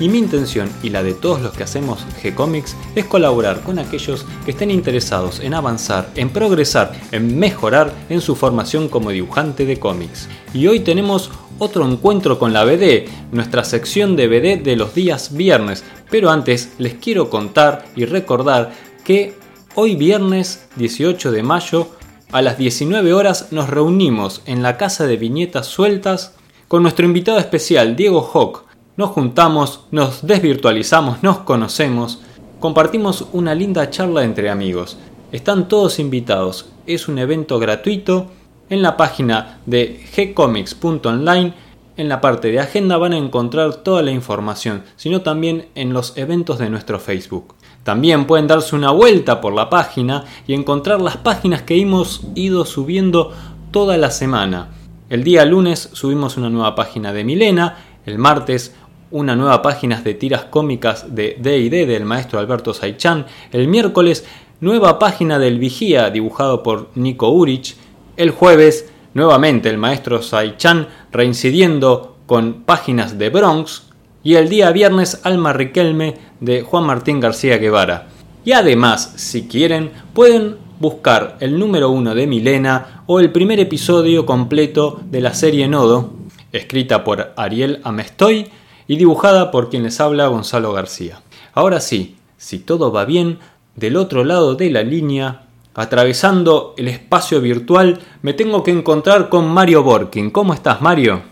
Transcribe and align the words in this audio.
y 0.00 0.08
mi 0.08 0.18
intención 0.18 0.70
y 0.82 0.90
la 0.90 1.02
de 1.02 1.14
todos 1.14 1.40
los 1.40 1.52
que 1.52 1.62
hacemos 1.62 2.04
G-Comics 2.22 2.74
es 2.94 3.04
colaborar 3.04 3.62
con 3.62 3.78
aquellos 3.78 4.26
que 4.44 4.50
estén 4.50 4.70
interesados 4.70 5.40
en 5.40 5.54
avanzar, 5.54 6.10
en 6.16 6.30
progresar, 6.30 6.92
en 7.12 7.38
mejorar 7.38 7.92
en 8.08 8.20
su 8.20 8.34
formación 8.34 8.88
como 8.88 9.10
dibujante 9.10 9.66
de 9.66 9.78
cómics. 9.78 10.28
Y 10.52 10.66
hoy 10.66 10.80
tenemos 10.80 11.30
otro 11.58 11.88
encuentro 11.88 12.38
con 12.38 12.52
la 12.52 12.64
BD, 12.64 13.08
nuestra 13.32 13.64
sección 13.64 14.16
de 14.16 14.26
BD 14.26 14.62
de 14.62 14.76
los 14.76 14.94
días 14.94 15.36
viernes. 15.36 15.84
Pero 16.10 16.30
antes 16.30 16.72
les 16.78 16.94
quiero 16.94 17.30
contar 17.30 17.86
y 17.96 18.04
recordar 18.04 18.72
que 19.04 19.34
hoy 19.74 19.94
viernes 19.96 20.66
18 20.76 21.30
de 21.30 21.42
mayo 21.42 21.88
a 22.32 22.42
las 22.42 22.58
19 22.58 23.12
horas 23.12 23.48
nos 23.52 23.70
reunimos 23.70 24.42
en 24.46 24.62
la 24.62 24.76
casa 24.76 25.06
de 25.06 25.16
viñetas 25.16 25.66
sueltas 25.66 26.34
con 26.68 26.82
nuestro 26.82 27.06
invitado 27.06 27.38
especial 27.38 27.94
Diego 27.94 28.28
Hawk. 28.32 28.64
Nos 28.96 29.10
juntamos, 29.10 29.80
nos 29.90 30.24
desvirtualizamos, 30.24 31.20
nos 31.24 31.38
conocemos, 31.38 32.20
compartimos 32.60 33.26
una 33.32 33.52
linda 33.52 33.90
charla 33.90 34.22
entre 34.22 34.50
amigos. 34.50 34.98
Están 35.32 35.66
todos 35.66 35.98
invitados, 35.98 36.66
es 36.86 37.08
un 37.08 37.18
evento 37.18 37.58
gratuito 37.58 38.28
en 38.70 38.82
la 38.82 38.96
página 38.96 39.58
de 39.66 40.00
gcomics.online, 40.16 41.54
en 41.96 42.08
la 42.08 42.20
parte 42.20 42.52
de 42.52 42.60
agenda 42.60 42.96
van 42.96 43.14
a 43.14 43.18
encontrar 43.18 43.74
toda 43.76 44.00
la 44.02 44.12
información, 44.12 44.84
sino 44.94 45.22
también 45.22 45.66
en 45.74 45.92
los 45.92 46.16
eventos 46.16 46.60
de 46.60 46.70
nuestro 46.70 47.00
Facebook. 47.00 47.56
También 47.82 48.28
pueden 48.28 48.46
darse 48.46 48.76
una 48.76 48.92
vuelta 48.92 49.40
por 49.40 49.54
la 49.54 49.70
página 49.70 50.24
y 50.46 50.54
encontrar 50.54 51.00
las 51.00 51.16
páginas 51.16 51.62
que 51.62 51.80
hemos 51.80 52.22
ido 52.36 52.64
subiendo 52.64 53.32
toda 53.72 53.96
la 53.96 54.12
semana. 54.12 54.68
El 55.10 55.24
día 55.24 55.44
lunes 55.44 55.90
subimos 55.94 56.36
una 56.36 56.48
nueva 56.48 56.76
página 56.76 57.12
de 57.12 57.24
Milena, 57.24 57.76
el 58.06 58.18
martes 58.18 58.74
una 59.14 59.36
nueva 59.36 59.62
página 59.62 60.00
de 60.02 60.14
tiras 60.14 60.46
cómicas 60.46 61.14
de 61.14 61.36
D&D 61.38 61.86
del 61.86 62.04
maestro 62.04 62.40
Alberto 62.40 62.74
Saichan, 62.74 63.26
el 63.52 63.68
miércoles 63.68 64.24
nueva 64.58 64.98
página 64.98 65.38
del 65.38 65.60
Vigía 65.60 66.10
dibujado 66.10 66.64
por 66.64 66.90
Nico 66.96 67.30
Urich, 67.30 67.76
el 68.16 68.32
jueves, 68.32 68.90
nuevamente 69.14 69.70
el 69.70 69.78
maestro 69.78 70.20
Saichan 70.20 70.88
reincidiendo 71.12 72.16
con 72.26 72.64
páginas 72.64 73.16
de 73.16 73.30
Bronx. 73.30 73.84
Y 74.24 74.34
el 74.34 74.48
día 74.48 74.72
viernes, 74.72 75.20
Alma 75.22 75.52
Riquelme 75.52 76.16
de 76.40 76.62
Juan 76.62 76.84
Martín 76.84 77.20
García 77.20 77.58
Guevara. 77.58 78.08
Y 78.44 78.50
además, 78.50 79.12
si 79.14 79.46
quieren, 79.46 79.92
pueden 80.12 80.56
buscar 80.80 81.36
el 81.38 81.56
número 81.56 81.90
uno 81.90 82.16
de 82.16 82.26
Milena 82.26 83.04
o 83.06 83.20
el 83.20 83.30
primer 83.30 83.60
episodio 83.60 84.26
completo 84.26 85.00
de 85.08 85.20
la 85.20 85.34
serie 85.34 85.68
Nodo, 85.68 86.14
escrita 86.50 87.04
por 87.04 87.32
Ariel 87.36 87.80
Amestoy 87.84 88.50
y 88.86 88.96
dibujada 88.96 89.50
por 89.50 89.70
quien 89.70 89.82
les 89.82 90.00
habla 90.00 90.28
Gonzalo 90.28 90.72
García. 90.72 91.18
Ahora 91.54 91.80
sí, 91.80 92.16
si 92.36 92.64
todo 92.64 92.92
va 92.92 93.04
bien, 93.04 93.38
del 93.76 93.96
otro 93.96 94.24
lado 94.24 94.54
de 94.54 94.70
la 94.70 94.82
línea 94.82 95.42
atravesando 95.74 96.74
el 96.76 96.88
espacio 96.88 97.40
virtual, 97.40 97.98
me 98.22 98.32
tengo 98.32 98.62
que 98.62 98.70
encontrar 98.70 99.28
con 99.28 99.52
Mario 99.52 99.82
Borkin. 99.82 100.30
¿Cómo 100.30 100.54
estás, 100.54 100.80
Mario? 100.80 101.22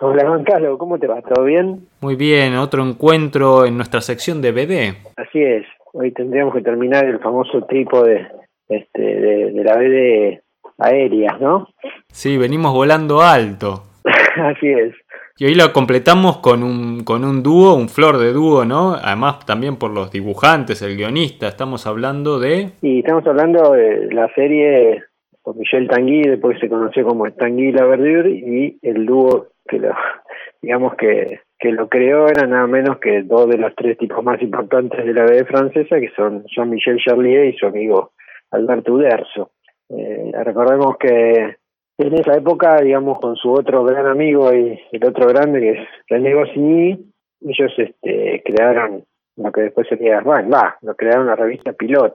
Hola, 0.00 0.24
Gonzalo, 0.24 0.76
¿cómo 0.78 0.98
te 0.98 1.06
va? 1.06 1.22
¿Todo 1.22 1.44
bien? 1.44 1.86
Muy 2.00 2.16
bien, 2.16 2.56
otro 2.56 2.82
encuentro 2.84 3.64
en 3.64 3.76
nuestra 3.76 4.00
sección 4.00 4.42
de 4.42 4.50
BD. 4.50 4.96
Así 5.16 5.40
es, 5.40 5.64
hoy 5.92 6.10
tendríamos 6.10 6.54
que 6.54 6.62
terminar 6.62 7.04
el 7.04 7.20
famoso 7.20 7.62
tipo 7.66 8.02
de, 8.02 8.26
este, 8.68 9.00
de, 9.00 9.62
la 9.62 9.76
BD 9.76 10.42
aérea, 10.78 11.38
¿no? 11.40 11.68
Sí, 12.08 12.36
venimos 12.36 12.72
volando 12.72 13.20
alto. 13.20 13.84
Así 14.36 14.68
es. 14.68 14.92
Y 15.38 15.46
hoy 15.46 15.54
lo 15.54 15.72
completamos 15.72 16.38
con 16.38 16.62
un, 16.62 17.04
con 17.04 17.24
un 17.24 17.42
dúo, 17.42 17.74
un 17.74 17.88
flor 17.88 18.18
de 18.18 18.32
dúo, 18.32 18.64
¿no? 18.64 18.94
Además 18.94 19.44
también 19.46 19.76
por 19.76 19.90
los 19.90 20.10
dibujantes, 20.10 20.82
el 20.82 20.96
guionista, 20.96 21.48
estamos 21.48 21.86
hablando 21.86 22.38
de... 22.38 22.70
Y 22.82 22.98
estamos 23.00 23.26
hablando 23.26 23.72
de 23.72 24.12
la 24.12 24.28
serie 24.34 25.02
con 25.40 25.58
Michel 25.58 25.88
Tanguy, 25.88 26.22
después 26.22 26.58
se 26.60 26.68
conoció 26.68 27.04
como 27.06 27.30
Tanguy 27.32 27.72
La 27.72 27.86
Verdure, 27.86 28.30
y 28.30 28.78
el 28.82 29.06
dúo 29.06 29.48
que 29.66 29.78
lo, 29.78 29.94
digamos 30.62 30.94
que, 30.96 31.40
que 31.58 31.72
lo 31.72 31.88
creó 31.88 32.28
era 32.28 32.46
nada 32.46 32.66
menos 32.66 32.98
que 32.98 33.22
dos 33.22 33.48
de 33.48 33.56
los 33.56 33.74
tres 33.74 33.96
tipos 33.98 34.22
más 34.22 34.40
importantes 34.42 35.04
de 35.04 35.14
la 35.14 35.24
BD 35.24 35.46
francesa, 35.46 35.98
que 35.98 36.10
son 36.14 36.44
Jean-Michel 36.54 36.98
Charlier 36.98 37.46
y 37.46 37.56
su 37.56 37.66
amigo 37.66 38.12
Alberto 38.50 38.92
Uderzo. 38.92 39.50
Eh, 39.88 40.32
recordemos 40.44 40.96
que 40.98 41.56
en 41.98 42.14
esa 42.14 42.34
época, 42.34 42.80
digamos, 42.80 43.18
con 43.20 43.36
su 43.36 43.52
otro 43.52 43.84
gran 43.84 44.06
amigo 44.06 44.52
y 44.52 44.80
el 44.92 45.04
otro 45.04 45.28
grande, 45.28 45.60
que 45.60 45.70
es 45.70 45.88
René 46.08 46.34
Goscinny, 46.34 47.12
ellos 47.40 47.72
este, 47.76 48.42
crearon 48.44 49.04
lo 49.36 49.52
que 49.52 49.62
después 49.62 49.88
sería, 49.88 50.20
bueno, 50.20 50.50
va, 50.50 50.76
lo 50.82 50.94
crearon 50.94 51.26
la 51.26 51.36
revista 51.36 51.72
Pilot. 51.72 52.14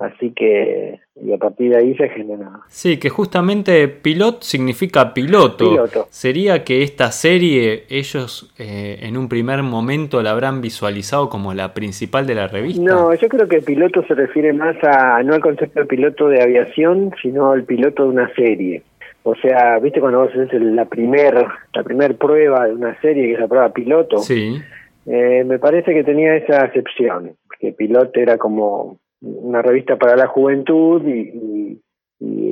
Así 0.00 0.32
que, 0.34 0.98
y 1.14 1.30
a 1.30 1.36
partir 1.36 1.72
de 1.72 1.76
ahí 1.76 1.94
se 1.94 2.08
generó. 2.08 2.48
Sí, 2.68 2.98
que 2.98 3.10
justamente 3.10 3.86
pilot 3.86 4.40
significa 4.42 5.12
piloto. 5.12 5.70
piloto. 5.70 6.06
Sería 6.08 6.64
que 6.64 6.82
esta 6.82 7.12
serie 7.12 7.84
ellos 7.90 8.50
eh, 8.58 9.00
en 9.02 9.18
un 9.18 9.28
primer 9.28 9.62
momento 9.62 10.22
la 10.22 10.30
habrán 10.30 10.62
visualizado 10.62 11.28
como 11.28 11.52
la 11.52 11.74
principal 11.74 12.26
de 12.26 12.34
la 12.34 12.48
revista. 12.48 12.82
No, 12.82 13.12
yo 13.12 13.28
creo 13.28 13.46
que 13.46 13.60
piloto 13.60 14.02
se 14.04 14.14
refiere 14.14 14.54
más 14.54 14.74
a, 14.82 15.22
no 15.22 15.34
al 15.34 15.42
concepto 15.42 15.80
de 15.80 15.86
piloto 15.86 16.28
de 16.28 16.42
aviación, 16.42 17.12
sino 17.20 17.50
al 17.50 17.64
piloto 17.64 18.04
de 18.04 18.08
una 18.08 18.34
serie. 18.34 18.82
O 19.22 19.34
sea, 19.34 19.78
viste 19.78 20.00
cuando 20.00 20.20
vos 20.20 20.30
haces 20.30 20.60
la 20.62 20.86
primer, 20.86 21.34
la 21.74 21.82
primer 21.82 22.16
prueba 22.16 22.66
de 22.66 22.74
una 22.74 22.98
serie, 23.00 23.26
que 23.26 23.32
es 23.34 23.40
la 23.40 23.48
prueba 23.48 23.72
piloto, 23.72 24.18
sí. 24.18 24.60
Eh, 25.06 25.44
me 25.44 25.58
parece 25.58 25.94
que 25.94 26.04
tenía 26.04 26.36
esa 26.36 26.62
acepción, 26.62 27.36
que 27.58 27.72
piloto 27.72 28.20
era 28.20 28.38
como 28.38 28.98
una 29.20 29.62
revista 29.62 29.96
para 29.96 30.16
la 30.16 30.26
juventud 30.26 31.02
y, 31.06 31.80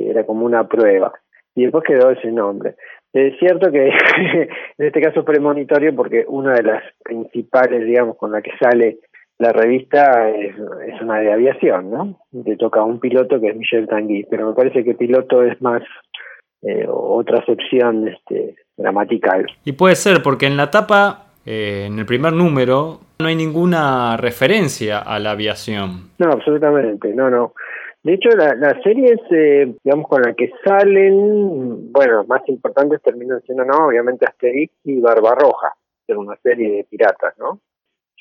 era 0.09 0.25
como 0.25 0.45
una 0.45 0.67
prueba. 0.67 1.13
Y 1.55 1.63
después 1.63 1.83
quedó 1.83 2.09
ese 2.09 2.31
nombre. 2.31 2.75
Es 3.13 3.37
cierto 3.37 3.71
que 3.71 3.89
en 4.77 4.85
este 4.85 4.99
caso 4.99 5.23
premonitorio 5.23 5.95
porque 5.95 6.25
una 6.27 6.53
de 6.53 6.63
las 6.63 6.83
principales, 7.03 7.85
digamos, 7.85 8.17
con 8.17 8.31
la 8.31 8.41
que 8.41 8.51
sale 8.59 8.97
la 9.37 9.53
revista 9.53 10.29
es, 10.31 10.55
es 10.87 11.01
una 11.01 11.19
de 11.19 11.31
aviación, 11.31 11.91
¿no? 11.91 12.19
Le 12.31 12.57
toca 12.57 12.79
a 12.79 12.85
un 12.85 12.99
piloto 12.99 13.39
que 13.39 13.49
es 13.49 13.55
Michel 13.55 13.87
Tanguy, 13.87 14.25
pero 14.29 14.47
me 14.47 14.55
parece 14.55 14.83
que 14.83 14.95
piloto 14.95 15.43
es 15.43 15.61
más 15.61 15.83
eh, 16.61 16.85
otra 16.89 17.43
sección 17.45 18.07
este, 18.07 18.55
gramatical. 18.75 19.45
Y 19.65 19.73
puede 19.73 19.95
ser, 19.95 20.21
porque 20.21 20.47
en 20.47 20.57
la 20.57 20.71
tapa, 20.71 21.27
eh, 21.45 21.85
en 21.87 21.99
el 21.99 22.05
primer 22.05 22.33
número, 22.33 22.99
no 23.19 23.27
hay 23.27 23.35
ninguna 23.35 24.17
referencia 24.17 24.99
a 24.99 25.19
la 25.19 25.31
aviación. 25.31 26.11
No, 26.17 26.31
absolutamente, 26.31 27.13
no, 27.13 27.29
no. 27.29 27.53
De 28.03 28.13
hecho, 28.13 28.29
la, 28.29 28.55
las 28.55 28.81
series, 28.81 29.19
eh, 29.29 29.73
digamos, 29.83 30.07
con 30.07 30.21
las 30.21 30.35
que 30.35 30.51
salen, 30.63 31.91
bueno, 31.91 32.23
más 32.27 32.41
importantes 32.47 33.01
terminan 33.01 33.41
siendo, 33.41 33.65
¿no? 33.65 33.87
Obviamente 33.87 34.25
Asterix 34.25 34.73
y 34.85 35.01
Barbarroja, 35.01 35.73
que 36.07 36.13
es 36.13 36.17
una 36.17 36.37
serie 36.37 36.77
de 36.77 36.83
piratas, 36.85 37.37
¿no? 37.37 37.59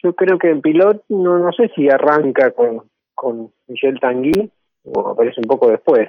Yo 0.02 0.14
creo 0.14 0.38
que 0.38 0.50
en 0.50 0.62
Pilot, 0.62 1.04
no, 1.08 1.38
no 1.38 1.52
sé 1.52 1.70
si 1.74 1.88
arranca 1.88 2.50
con, 2.52 2.82
con 3.14 3.52
Michel 3.68 3.98
Tanguy, 4.00 4.50
o 4.84 5.10
aparece 5.10 5.40
un 5.40 5.46
poco 5.46 5.70
después. 5.70 6.08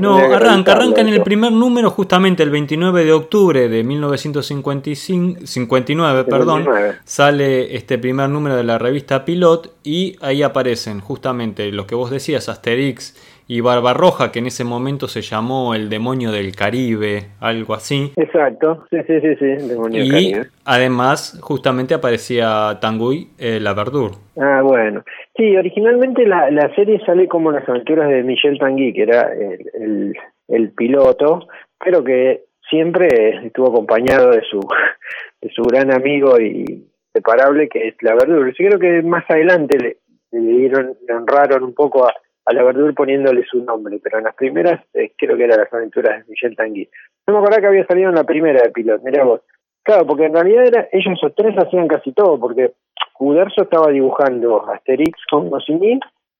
no, 0.00 0.16
arranca, 0.16 0.72
arranca 0.72 1.00
en 1.00 1.08
el 1.08 1.22
primer 1.22 1.52
número 1.52 1.90
justamente 1.90 2.42
el 2.42 2.50
29 2.50 3.04
de 3.04 3.12
octubre 3.12 3.68
de 3.68 3.84
1959, 3.84 6.24
perdón, 6.24 6.66
sale 7.04 7.76
este 7.76 7.98
primer 7.98 8.28
número 8.28 8.56
de 8.56 8.64
la 8.64 8.78
revista 8.78 9.24
Pilot 9.24 9.76
y 9.84 10.16
ahí 10.20 10.42
aparecen 10.42 10.98
justamente 11.00 11.70
lo 11.72 11.86
que 11.86 11.94
vos 11.94 12.10
decías, 12.10 12.48
Asterix 12.48 13.14
y 13.48 13.60
Barbarroja, 13.60 14.32
que 14.32 14.40
en 14.40 14.46
ese 14.46 14.64
momento 14.64 15.06
se 15.06 15.22
llamó 15.22 15.74
el 15.74 15.88
demonio 15.88 16.32
del 16.32 16.54
Caribe, 16.56 17.28
algo 17.40 17.74
así. 17.74 18.12
Exacto, 18.16 18.86
sí, 18.90 18.98
sí, 19.06 19.20
sí, 19.20 19.36
sí, 19.36 19.68
demonio 19.68 20.02
y 20.02 20.08
del 20.08 20.10
Caribe. 20.10 20.46
además 20.64 21.38
justamente 21.42 21.94
aparecía 21.94 22.78
Tanguy 22.80 23.28
eh, 23.38 23.60
la 23.60 23.74
Verdure. 23.74 24.14
Ah, 24.36 24.62
bueno. 24.62 25.04
Sí, 25.36 25.56
originalmente 25.56 26.26
la, 26.26 26.50
la 26.50 26.74
serie 26.74 27.00
sale 27.06 27.28
como 27.28 27.52
las 27.52 27.68
aventuras 27.68 28.08
de 28.08 28.22
Michel 28.22 28.58
Tanguy, 28.58 28.92
que 28.92 29.02
era 29.02 29.32
el, 29.32 29.70
el, 29.74 30.14
el 30.48 30.70
piloto, 30.72 31.46
pero 31.82 32.02
que 32.02 32.44
siempre 32.68 33.46
estuvo 33.46 33.68
acompañado 33.68 34.30
de 34.30 34.42
su, 34.42 34.60
de 35.40 35.50
su 35.50 35.62
gran 35.62 35.92
amigo 35.92 36.40
y 36.40 36.88
separable 37.12 37.68
que 37.68 37.88
es 37.88 37.94
la 38.00 38.14
Verdure. 38.14 38.52
Yo 38.58 38.66
creo 38.68 38.78
que 38.78 39.02
más 39.02 39.24
adelante 39.30 39.78
le 39.78 39.96
le 40.32 41.14
honraron 41.14 41.62
un 41.62 41.74
poco 41.74 42.06
a, 42.06 42.12
a 42.46 42.52
la 42.52 42.62
verdura 42.62 42.92
poniéndole 42.92 43.44
su 43.44 43.62
nombre, 43.64 43.98
pero 44.02 44.18
en 44.18 44.24
las 44.24 44.34
primeras 44.34 44.80
eh, 44.94 45.12
creo 45.18 45.36
que 45.36 45.44
eran 45.44 45.58
las 45.58 45.72
aventuras 45.72 46.20
de 46.20 46.30
Michel 46.30 46.56
Tanguy. 46.56 46.88
No 47.26 47.34
me 47.34 47.40
acordaba 47.40 47.60
que 47.60 47.66
había 47.66 47.86
salido 47.86 48.08
en 48.08 48.14
la 48.14 48.24
primera 48.24 48.62
de 48.62 48.70
Pilot, 48.70 49.02
mirá 49.02 49.24
vos. 49.24 49.40
Claro, 49.82 50.06
porque 50.06 50.26
en 50.26 50.34
realidad 50.34 50.66
era, 50.66 50.88
ellos 50.92 51.14
esos 51.16 51.34
tres 51.34 51.56
hacían 51.58 51.88
casi 51.88 52.12
todo, 52.12 52.38
porque 52.38 52.72
Uderzo 53.18 53.62
estaba 53.62 53.90
dibujando 53.90 54.68
Asterix 54.70 55.18
con 55.30 55.50
Goscinny 55.50 55.98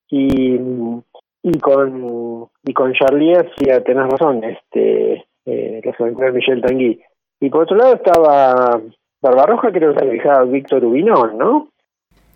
y, 0.08 0.60
y 1.42 1.58
con 1.58 2.48
y 2.64 2.72
con 2.72 2.92
Charlie 2.92 3.34
hacía, 3.34 3.82
tenés 3.82 4.08
razón, 4.08 4.44
este 4.44 5.26
eh, 5.44 5.80
las 5.84 6.00
aventuras 6.00 6.32
de 6.32 6.38
Michel 6.38 6.62
Tanguy. 6.62 7.00
Y 7.40 7.50
por 7.50 7.62
otro 7.62 7.76
lado 7.76 7.94
estaba 7.94 8.80
Barbarroja, 9.20 9.72
creo 9.72 9.94
que 9.94 10.06
dibujaba 10.06 10.44
Víctor 10.44 10.84
Ubinón, 10.84 11.38
¿no? 11.38 11.68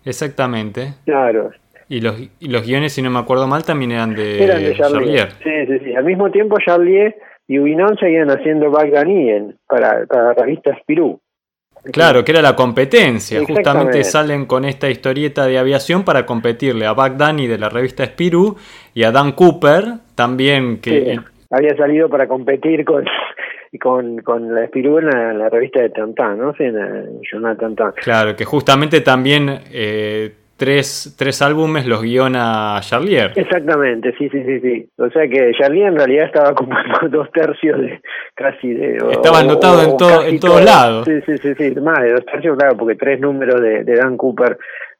Exactamente. 0.03 0.93
Claro, 1.05 1.51
y 1.91 1.99
los, 1.99 2.15
y 2.39 2.47
los 2.47 2.65
guiones, 2.65 2.93
si 2.93 3.01
no 3.01 3.09
me 3.09 3.19
acuerdo 3.19 3.47
mal, 3.47 3.65
también 3.65 3.91
eran 3.91 4.15
de, 4.15 4.41
eran 4.41 4.63
de 4.63 4.73
Charlier. 4.75 5.31
Sí, 5.43 5.65
sí, 5.67 5.79
sí. 5.83 5.93
Al 5.93 6.05
mismo 6.05 6.31
tiempo, 6.31 6.55
Charlier 6.65 7.17
y 7.49 7.59
Ubinon 7.59 7.97
seguían 7.97 8.29
haciendo 8.29 8.71
Bagdanien 8.71 9.57
para, 9.67 10.05
para 10.05 10.27
la 10.27 10.33
revista 10.33 10.73
Spirou. 10.79 11.19
Claro, 11.91 12.23
que 12.23 12.31
era 12.31 12.41
la 12.41 12.55
competencia. 12.55 13.43
Justamente 13.45 14.05
salen 14.05 14.45
con 14.45 14.63
esta 14.63 14.89
historieta 14.89 15.45
de 15.47 15.57
aviación 15.57 16.05
para 16.05 16.25
competirle 16.25 16.85
a 16.85 16.93
Bagdani 16.93 17.45
de 17.47 17.57
la 17.57 17.67
revista 17.67 18.05
Spirou 18.05 18.55
y 18.93 19.03
a 19.03 19.11
Dan 19.11 19.33
Cooper, 19.33 19.83
también 20.15 20.79
que... 20.79 21.19
había 21.49 21.75
salido 21.75 22.07
para 22.07 22.25
competir 22.25 22.85
con, 22.85 23.03
con, 23.81 24.19
con 24.19 24.55
la 24.55 24.65
Spirou 24.67 24.99
en 24.99 25.39
la, 25.39 25.49
revista 25.49 25.81
de 25.81 25.89
Tantan, 25.89 26.37
¿no? 26.37 26.53
Sí, 26.53 26.63
en 26.63 26.77
el 26.77 27.19
journal 27.29 27.57
Tantan. 27.57 27.91
Claro, 27.97 28.33
que 28.33 28.45
justamente 28.45 29.01
también 29.01 29.59
eh, 29.73 30.35
tres, 30.61 31.15
tres 31.17 31.41
álbumes 31.41 31.87
los 31.87 32.03
guiona 32.03 32.77
Charlier. 32.81 33.31
Exactamente, 33.35 34.13
sí, 34.15 34.29
sí, 34.29 34.43
sí, 34.43 34.59
sí. 34.59 34.87
O 34.99 35.09
sea 35.09 35.27
que 35.27 35.53
Charlier 35.57 35.87
en 35.87 35.95
realidad 35.95 36.25
estaba 36.27 36.53
como 36.53 36.75
dos 37.09 37.31
tercios 37.31 37.81
de 37.81 37.99
casi 38.35 38.71
de... 38.71 38.97
Estaba 39.09 39.39
anotado 39.39 39.81
en, 39.81 39.97
todo, 39.97 40.23
en 40.23 40.39
todos 40.39 40.63
lados. 40.63 41.07
Sí, 41.07 41.19
sí, 41.25 41.35
sí, 41.39 41.55
sí, 41.55 41.79
más 41.81 42.03
de 42.03 42.11
dos 42.11 42.25
tercios, 42.27 42.55
claro, 42.59 42.77
porque 42.77 42.93
tres 42.93 43.19
números 43.19 43.59
de, 43.59 43.83
Dan 43.83 44.17
Cooper 44.17 44.55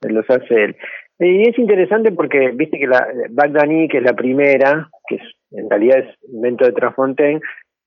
los 0.10 0.28
hace 0.32 0.64
él. 0.64 0.76
Y 1.20 1.48
es 1.48 1.60
interesante 1.60 2.12
porque, 2.12 2.54
viste 2.56 2.80
que 2.80 2.88
la 2.88 3.06
Bagdani, 3.30 3.88
que 3.88 4.00
es 4.00 4.04
la 4.04 4.14
primera, 4.14 4.90
que 5.08 5.18
es, 5.18 5.22
en 5.52 5.70
realidad 5.70 6.00
es 6.00 6.34
invento 6.34 6.66
de 6.66 6.72
Transfontaine, 6.72 7.40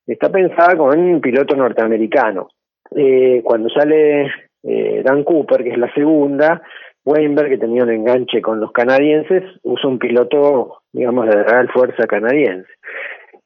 está 0.06 0.30
pensada 0.30 0.76
con 0.76 0.96
un 0.96 1.20
piloto 1.20 1.56
norteamericano. 1.56 2.50
Eh, 2.94 3.40
cuando 3.42 3.68
sale 3.68 4.30
eh, 4.62 5.02
Dan 5.04 5.24
Cooper, 5.24 5.64
que 5.64 5.70
es 5.70 5.78
la 5.78 5.92
segunda, 5.92 6.62
Weinberg, 7.04 7.50
que 7.50 7.58
tenía 7.58 7.82
un 7.82 7.90
enganche 7.90 8.40
con 8.40 8.60
los 8.60 8.72
canadienses, 8.72 9.42
usa 9.62 9.88
un 9.88 9.98
piloto, 9.98 10.82
digamos, 10.92 11.26
de 11.26 11.42
Real 11.42 11.68
Fuerza 11.70 12.06
canadiense. 12.06 12.68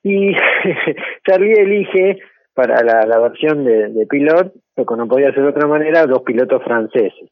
Y 0.02 0.32
Charlie 1.26 1.60
elige 1.60 2.20
para 2.54 2.82
la, 2.82 3.18
versión 3.20 3.64
de, 3.64 3.88
de 3.88 4.06
pilot, 4.06 4.52
que 4.74 4.96
no 4.96 5.08
podía 5.08 5.32
ser 5.32 5.42
de 5.42 5.48
otra 5.50 5.68
manera, 5.68 6.06
dos 6.06 6.22
pilotos 6.22 6.62
franceses. 6.64 7.30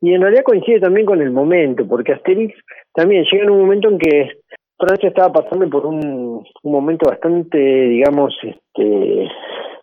Y 0.00 0.14
en 0.14 0.20
realidad 0.20 0.44
coincide 0.44 0.80
también 0.80 1.06
con 1.06 1.22
el 1.22 1.30
momento, 1.30 1.86
porque 1.88 2.12
Asterix 2.12 2.54
también 2.92 3.24
llega 3.30 3.44
en 3.44 3.50
un 3.50 3.60
momento 3.60 3.88
en 3.88 3.98
que 3.98 4.30
Francia 4.78 5.08
estaba 5.08 5.32
pasando 5.32 5.68
por 5.70 5.86
un, 5.86 6.44
un 6.62 6.72
momento 6.72 7.08
bastante, 7.08 7.58
digamos, 7.58 8.34
este, 8.42 9.28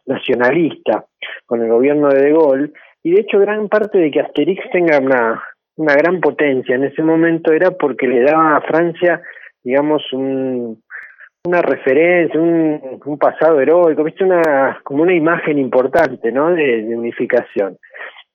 nacionalista 0.06 1.06
con 1.46 1.62
el 1.62 1.70
gobierno 1.70 2.10
de 2.10 2.22
De 2.22 2.32
Gaulle, 2.32 2.72
y 3.04 3.12
de 3.12 3.22
hecho 3.22 3.40
gran 3.40 3.68
parte 3.68 3.98
de 3.98 4.12
que 4.12 4.20
Asterix 4.20 4.64
tenga 4.72 5.00
una, 5.00 5.42
una 5.82 5.96
gran 5.96 6.20
potencia 6.20 6.76
en 6.76 6.84
ese 6.84 7.02
momento 7.02 7.52
era 7.52 7.72
porque 7.72 8.08
le 8.08 8.22
daba 8.22 8.58
a 8.58 8.62
Francia, 8.62 9.20
digamos, 9.64 10.04
un, 10.14 10.80
una 11.44 11.62
referencia, 11.62 12.40
un, 12.40 13.18
pasado 13.20 13.60
heroico, 13.60 14.04
viste 14.04 14.24
una 14.24 14.80
como 14.84 15.02
una 15.02 15.16
imagen 15.16 15.58
importante, 15.58 16.32
¿no? 16.32 16.52
De, 16.54 16.86
unificación. 16.96 17.78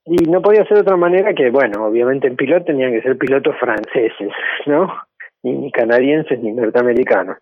Y 0.04 0.16
no 0.28 0.42
podía 0.42 0.64
ser 0.64 0.78
de 0.78 0.82
otra 0.82 0.96
manera 0.96 1.34
que, 1.34 1.50
bueno, 1.50 1.86
obviamente 1.86 2.26
en 2.26 2.36
piloto 2.36 2.66
tenían 2.66 2.92
que 2.92 3.02
ser 3.02 3.16
pilotos 3.16 3.56
franceses, 3.58 4.32
¿no? 4.66 4.92
Ni 5.44 5.70
canadienses 5.70 6.40
ni 6.40 6.52
norteamericanos. 6.52 7.38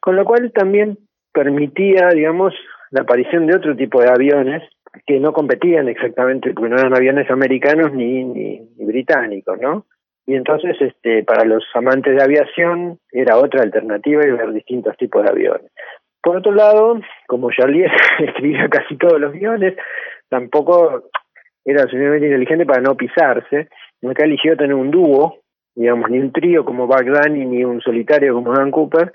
Con 0.00 0.14
lo 0.14 0.24
cual 0.24 0.52
también 0.52 0.98
permitía, 1.32 2.10
digamos, 2.14 2.54
la 2.90 3.02
aparición 3.02 3.46
de 3.46 3.56
otro 3.56 3.74
tipo 3.74 4.00
de 4.00 4.08
aviones 4.08 4.62
que 5.06 5.20
no 5.20 5.32
competían 5.32 5.88
exactamente, 5.88 6.52
porque 6.52 6.70
no 6.70 6.76
eran 6.76 6.94
aviones 6.94 7.30
americanos 7.30 7.92
ni, 7.92 8.24
ni, 8.24 8.68
británicos, 8.78 9.60
¿no? 9.60 9.86
Y 10.26 10.34
entonces, 10.34 10.76
este, 10.80 11.24
para 11.24 11.44
los 11.44 11.64
amantes 11.74 12.14
de 12.14 12.22
aviación, 12.22 12.98
era 13.10 13.38
otra 13.38 13.62
alternativa 13.62 14.26
y 14.26 14.30
ver 14.30 14.52
distintos 14.52 14.96
tipos 14.96 15.22
de 15.22 15.30
aviones. 15.30 15.72
Por 16.22 16.36
otro 16.36 16.52
lado, 16.52 17.00
como 17.26 17.50
Charlie 17.50 17.86
escribía 18.18 18.68
casi 18.68 18.96
todos 18.96 19.20
los 19.20 19.32
guiones, 19.32 19.74
tampoco 20.28 21.04
era 21.64 21.82
suficientemente 21.82 22.26
inteligente 22.26 22.66
para 22.66 22.82
no 22.82 22.96
pisarse. 22.96 23.68
Nunca 24.02 24.24
eligió 24.24 24.56
tener 24.56 24.74
un 24.74 24.90
dúo, 24.90 25.38
digamos, 25.74 26.10
ni 26.10 26.18
un 26.18 26.32
trío 26.32 26.64
como 26.64 26.86
Bagdani, 26.86 27.46
ni 27.46 27.64
un 27.64 27.80
solitario 27.80 28.34
como 28.34 28.52
Dan 28.52 28.70
Cooper, 28.70 29.12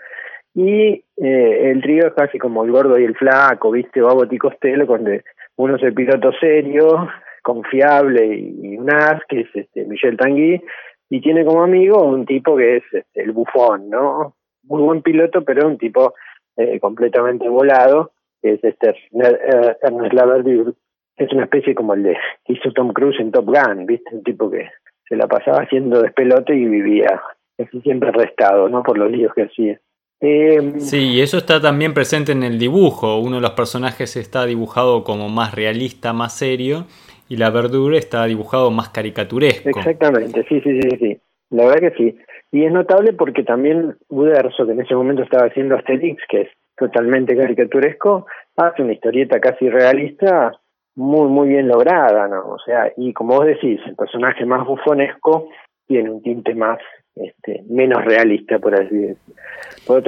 y 0.55 1.03
eh, 1.17 1.71
el 1.71 1.81
trío 1.81 2.07
es 2.07 2.13
casi 2.13 2.37
como 2.37 2.63
el 2.63 2.71
gordo 2.71 2.97
y 2.99 3.05
el 3.05 3.15
flaco, 3.15 3.71
¿viste? 3.71 4.01
O 4.01 4.09
Abbott 4.09 4.31
y 4.31 4.37
Costello, 4.37 4.85
donde 4.85 5.23
uno 5.55 5.75
es 5.75 5.83
el 5.83 5.93
piloto 5.93 6.31
serio, 6.39 7.09
confiable 7.43 8.25
y, 8.25 8.77
un 8.77 8.91
as, 8.91 9.21
que 9.27 9.41
es 9.41 9.47
este 9.53 9.85
Michel 9.85 10.17
Tanguy, 10.17 10.61
y 11.09 11.21
tiene 11.21 11.45
como 11.45 11.63
amigo 11.63 12.03
un 12.03 12.25
tipo 12.25 12.57
que 12.57 12.77
es 12.77 12.83
este, 12.91 13.21
el 13.21 13.31
bufón, 13.31 13.89
¿no? 13.89 14.35
Muy 14.63 14.81
buen 14.81 15.01
piloto, 15.01 15.43
pero 15.43 15.67
un 15.67 15.77
tipo 15.77 16.13
eh, 16.57 16.79
completamente 16.79 17.47
volado, 17.47 18.11
que 18.41 18.53
es 18.53 18.63
este 18.63 18.89
eh, 18.89 19.75
Ernest 19.81 20.13
Laverdy, 20.13 20.73
es 21.17 21.31
una 21.31 21.43
especie 21.43 21.75
como 21.75 21.93
el 21.93 22.03
de 22.03 22.17
hizo 22.47 22.71
Tom 22.71 22.91
Cruise 22.93 23.19
en 23.19 23.31
Top 23.31 23.45
Gun, 23.45 23.85
¿viste? 23.85 24.15
Un 24.15 24.23
tipo 24.23 24.49
que 24.49 24.69
se 25.07 25.15
la 25.15 25.27
pasaba 25.27 25.63
haciendo 25.63 26.01
despelote 26.01 26.55
y 26.55 26.65
vivía 26.65 27.21
casi 27.57 27.81
siempre 27.81 28.09
arrestado, 28.09 28.67
¿no? 28.69 28.81
Por 28.83 28.97
los 28.97 29.11
líos 29.11 29.33
que 29.33 29.43
hacía. 29.43 29.79
Eh, 30.25 30.75
sí, 30.77 31.21
eso 31.21 31.37
está 31.37 31.59
también 31.59 31.93
presente 31.93 32.31
en 32.31 32.43
el 32.43 32.57
dibujo. 32.57 33.19
Uno 33.19 33.35
de 33.35 33.41
los 33.41 33.51
personajes 33.51 34.15
está 34.15 34.45
dibujado 34.45 35.03
como 35.03 35.27
más 35.27 35.53
realista, 35.53 36.13
más 36.13 36.31
serio, 36.37 36.85
y 37.27 37.35
la 37.35 37.49
verdura 37.49 37.97
está 37.97 38.23
dibujado 38.23 38.71
más 38.71 38.87
caricaturesco. 38.87 39.67
Exactamente, 39.67 40.45
sí, 40.47 40.61
sí, 40.61 40.79
sí, 40.81 40.89
sí. 40.97 41.17
La 41.49 41.65
verdad 41.65 41.91
que 41.91 41.97
sí. 41.97 42.17
Y 42.53 42.63
es 42.63 42.71
notable 42.71 43.11
porque 43.11 43.43
también 43.43 43.97
Uderzo, 44.07 44.65
que 44.65 44.71
en 44.71 44.81
ese 44.81 44.95
momento 44.95 45.23
estaba 45.23 45.47
haciendo 45.47 45.75
Asterix, 45.75 46.23
que 46.29 46.41
es 46.43 46.49
totalmente 46.77 47.35
caricaturesco, 47.35 48.25
hace 48.55 48.81
una 48.81 48.93
historieta 48.93 49.41
casi 49.41 49.69
realista 49.69 50.53
muy, 50.95 51.27
muy 51.27 51.49
bien 51.49 51.67
lograda, 51.67 52.29
¿no? 52.29 52.47
O 52.47 52.59
sea, 52.65 52.93
y 52.95 53.11
como 53.11 53.35
vos 53.35 53.45
decís, 53.45 53.81
el 53.85 53.97
personaje 53.97 54.45
más 54.45 54.65
bufonesco 54.65 55.49
tiene 55.85 56.09
un 56.09 56.21
tinte 56.21 56.55
más 56.55 56.79
este, 57.15 57.63
menos 57.69 58.03
realista, 58.03 58.59
por 58.59 58.75
así 58.75 58.95
decirlo. 58.95 59.33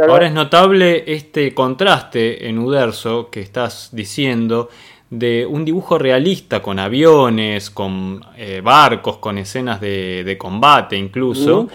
Ahora 0.08 0.28
es 0.28 0.34
notable 0.34 1.04
este 1.06 1.54
contraste 1.54 2.48
en 2.48 2.60
Uderzo 2.60 3.30
que 3.30 3.42
estás 3.42 3.90
diciendo 3.94 4.70
de 5.10 5.46
un 5.46 5.66
dibujo 5.66 5.98
realista 5.98 6.62
con 6.62 6.80
aviones, 6.80 7.70
con 7.70 8.22
eh, 8.38 8.62
barcos, 8.64 9.18
con 9.18 9.38
escenas 9.38 9.82
de, 9.82 10.36
combate 10.38 10.96
incluso. 10.96 11.68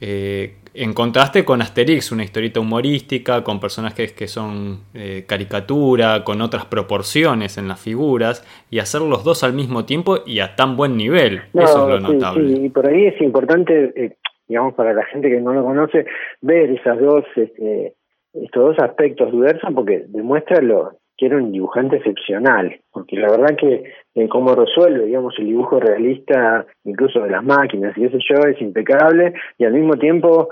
Eh, 0.00 0.54
en 0.76 0.92
contraste 0.92 1.44
con 1.44 1.62
Asterix, 1.62 2.10
una 2.10 2.24
historieta 2.24 2.58
humorística, 2.58 3.44
con 3.44 3.60
personajes 3.60 4.12
que 4.12 4.26
son 4.26 4.80
eh, 4.92 5.24
caricatura, 5.26 6.24
con 6.24 6.40
otras 6.40 6.64
proporciones 6.64 7.58
en 7.58 7.68
las 7.68 7.80
figuras, 7.80 8.44
y 8.70 8.80
hacer 8.80 9.02
los 9.02 9.22
dos 9.22 9.44
al 9.44 9.52
mismo 9.52 9.84
tiempo 9.84 10.18
y 10.26 10.40
a 10.40 10.56
tan 10.56 10.76
buen 10.76 10.96
nivel. 10.96 11.42
Eso 11.54 11.88
es 11.88 12.02
lo 12.02 12.12
notable. 12.12 12.58
y 12.66 12.68
por 12.70 12.88
ahí 12.88 13.06
es 13.06 13.20
importante 13.20 14.16
digamos, 14.48 14.74
para 14.74 14.92
la 14.92 15.04
gente 15.04 15.30
que 15.30 15.40
no 15.40 15.52
lo 15.52 15.64
conoce, 15.64 16.06
ver 16.40 16.70
esas 16.70 16.98
dos, 17.00 17.24
este, 17.36 17.94
estos 18.32 18.76
dos 18.76 18.78
aspectos 18.78 19.30
de 19.30 19.38
Uderzo 19.38 19.68
porque 19.74 20.04
demuestra 20.08 20.60
lo 20.60 20.92
que 21.16 21.26
era 21.26 21.36
un 21.36 21.52
dibujante 21.52 21.96
excepcional, 21.96 22.80
porque 22.90 23.16
la 23.16 23.30
verdad 23.30 23.56
que 23.56 23.84
eh, 24.14 24.28
cómo 24.28 24.54
resuelve, 24.54 25.06
digamos, 25.06 25.34
el 25.38 25.46
dibujo 25.46 25.78
realista, 25.78 26.66
incluso 26.82 27.20
de 27.20 27.30
las 27.30 27.44
máquinas 27.44 27.96
y 27.96 28.04
ese 28.04 28.18
yo, 28.18 28.48
es 28.48 28.60
impecable, 28.60 29.32
y 29.56 29.64
al 29.64 29.74
mismo 29.74 29.94
tiempo, 29.94 30.48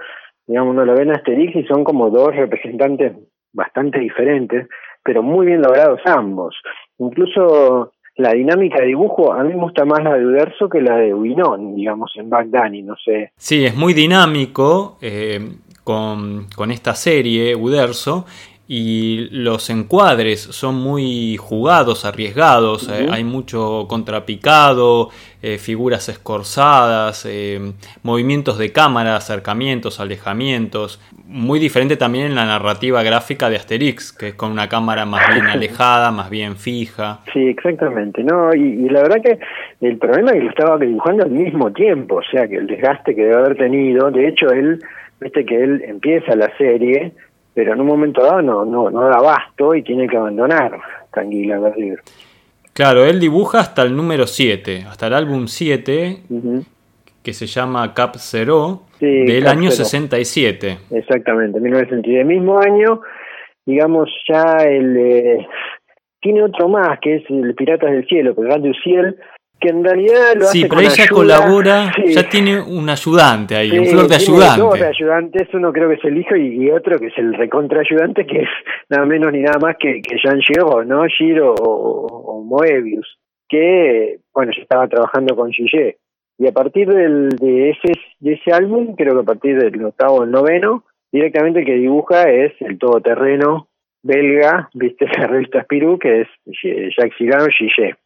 digamos, 0.47 0.73
uno 0.73 0.85
lo 0.85 0.95
ve 0.95 1.03
en 1.03 1.11
Asterix 1.11 1.57
y 1.57 1.65
son 1.65 1.83
como 1.83 2.11
dos 2.11 2.35
representantes 2.37 3.13
bastante 3.53 3.99
diferentes, 3.99 4.69
pero 5.03 5.23
muy 5.23 5.47
bien 5.47 5.63
logrados 5.63 6.01
ambos. 6.05 6.55
Incluso 6.99 7.93
la 8.17 8.33
dinámica 8.33 8.81
de 8.81 8.89
dibujo, 8.89 9.33
a 9.33 9.43
mí 9.43 9.55
me 9.55 9.61
gusta 9.61 9.85
más 9.85 10.03
la 10.05 10.15
de 10.15 10.27
Uderzo 10.27 10.69
que 10.69 10.81
la 10.81 10.97
de 10.97 11.15
Winón, 11.15 11.75
digamos, 11.75 12.13
en 12.17 12.29
Bagdani, 12.29 12.83
no 12.83 12.95
sé. 13.03 13.33
Sí, 13.37 13.65
es 13.65 13.75
muy 13.75 13.95
dinámico 13.95 14.99
eh, 15.01 15.41
con, 15.83 16.47
esta 16.71 16.95
serie, 16.95 17.55
Uderzo, 17.57 18.27
y 18.75 19.29
los 19.31 19.69
encuadres 19.69 20.41
son 20.41 20.77
muy 20.77 21.37
jugados, 21.37 22.07
arriesgados, 22.07 22.89
eh, 22.89 23.07
hay 23.13 23.23
mucho 23.23 23.85
contrapicado, 23.87 25.11
eh, 25.43 25.59
figuras 25.59 26.09
escorzadas, 26.09 27.27
eh, 27.29 27.61
movimientos 28.03 28.57
de 28.57 28.73
cámara, 28.73 29.17
acercamientos, 29.17 30.01
alejamientos, 30.01 31.03
muy 31.27 31.61
diferente 31.61 31.99
también 31.99 32.25
en 32.25 32.35
la 32.35 32.47
narrativa 32.47 33.03
gráfica 33.03 33.51
de 33.51 33.57
Asterix, 33.57 34.11
que 34.11 34.29
es 34.29 34.35
con 34.37 34.51
una 34.51 34.71
cámara 34.71 35.05
más 35.05 35.21
bien 35.35 35.47
alejada, 35.49 36.11
más 36.11 36.31
bien 36.31 36.57
fija. 36.57 37.21
Sí, 37.31 37.49
exactamente, 37.49 38.25
no, 38.25 38.55
y, 38.55 38.89
la 38.89 39.03
verdad 39.03 39.21
que 39.23 39.39
el 39.87 39.99
problema 39.99 40.31
es 40.31 40.39
que 40.39 40.45
lo 40.45 40.49
estaba 40.51 40.79
dibujando 40.79 41.25
al 41.25 41.31
mismo 41.31 41.71
tiempo, 41.73 42.15
o 42.15 42.23
sea 42.23 42.49
que 42.49 42.57
el 42.57 42.67
desgaste 42.67 43.15
que 43.15 43.21
debe 43.21 43.35
haber 43.35 43.59
tenido, 43.59 44.11
de 44.11 44.29
hecho 44.29 44.51
él, 44.51 44.79
viste 45.21 45.45
que 45.45 45.63
él 45.63 45.83
empieza 45.87 46.35
la 46.35 46.51
serie 46.57 47.13
pero 47.55 47.75
en 47.75 47.81
un 47.81 47.87
momento 47.87 48.23
dado 48.23 48.43
no, 48.43 48.65
no, 48.65 48.91
no 48.91 49.03
da 49.03 49.19
abasto 49.19 49.75
y 49.75 49.83
tiene 49.83 50.09
que 50.09 50.17
abandonar 50.17 50.79
Tranquila 51.13 51.59
Verdir. 51.59 52.01
Claro, 52.73 53.05
él 53.05 53.21
dibuja 53.21 53.61
hasta 53.61 53.83
el 53.83 53.95
número 53.95 54.27
7, 54.27 54.87
hasta 54.89 55.09
el 55.09 55.15
álbum 55.15 55.47
7, 55.47 56.23
que 57.23 57.33
se 57.35 57.47
llama 57.47 57.93
Cap 57.93 58.15
Zero, 58.17 58.85
del 58.99 59.47
año 59.47 59.71
67. 59.71 60.79
Exactamente, 60.91 61.61
1967. 61.61 62.25
mismo 62.25 62.59
año, 62.59 63.03
digamos, 63.67 64.09
ya 64.27 64.65
el... 64.65 64.97
Eh, 64.97 65.47
tiene 66.21 66.45
otro 66.45 66.69
más, 66.69 67.01
que 67.01 67.17
es 67.17 67.25
el 67.29 67.55
Piratas 67.55 67.91
del 67.91 68.07
Cielo, 68.07 68.35
que 68.35 68.43
es 68.43 68.77
Ciel, 68.83 69.17
que 69.63 69.69
en 69.69 69.85
realidad 69.85 70.35
lo 70.35 70.47
sí, 70.47 70.67
pero 70.69 70.81
ella 70.81 71.07
colabora, 71.09 71.93
ya 72.05 72.29
tiene 72.29 72.61
un 72.61 72.91
ayudante 72.91 73.55
ahí, 73.55 73.79
un 73.79 73.87
flor 73.87 74.09
de 74.09 74.17
ayudante. 74.17 74.61
Dos 74.61 74.81
de 74.81 74.87
ayudantes, 74.87 75.49
uno 75.55 75.73
creo 75.73 75.89
que 75.89 75.95
es 75.95 76.05
el 76.05 76.19
hijo 76.19 76.35
y, 76.37 76.71
otro 76.71 76.99
que 76.99 77.07
es 77.07 77.17
el 77.17 77.33
recontra 77.35 77.81
ayudante, 77.81 78.27
que 78.27 78.43
es 78.43 78.49
nada 78.91 79.07
menos 79.07 79.33
ni 79.33 79.41
nada 79.41 79.59
más 79.61 79.77
que, 79.79 80.03
que 80.03 80.17
Jean 80.23 80.41
Giro, 80.41 80.85
¿no? 80.85 81.05
Giro 81.07 81.55
o, 81.55 82.43
Moebius, 82.45 83.19
que, 83.49 84.19
bueno, 84.35 84.53
ya 84.55 84.63
estaba 84.63 84.89
trabajando 84.89 85.37
con 85.37 85.53
Gillet. 85.53 85.97
Y 86.39 86.49
a 86.49 86.53
partir 86.53 86.89
del, 86.89 87.29
de, 87.31 87.71
ese, 87.71 87.93
de 88.19 88.33
ese 88.33 88.53
álbum, 88.53 88.97
creo 88.97 89.15
que 89.15 89.21
a 89.21 89.25
partir 89.25 89.57
del 89.57 89.85
octavo 89.85 90.17
o 90.17 90.25
el 90.25 90.33
noveno, 90.33 90.85
directamente 91.13 91.61
el 91.61 91.67
que 91.67 91.77
dibuja 91.77 92.29
es 92.31 92.53
el 92.61 92.79
todoterreno 92.79 93.69
belga, 94.03 94.69
viste, 94.75 95.07
la 95.19 95.29
revista 95.29 95.63
Spirou, 95.63 95.99
que 95.99 96.23
es 96.23 96.29
Jacques 96.97 97.17
Cigano 97.17 97.47
Gillet. 97.47 97.97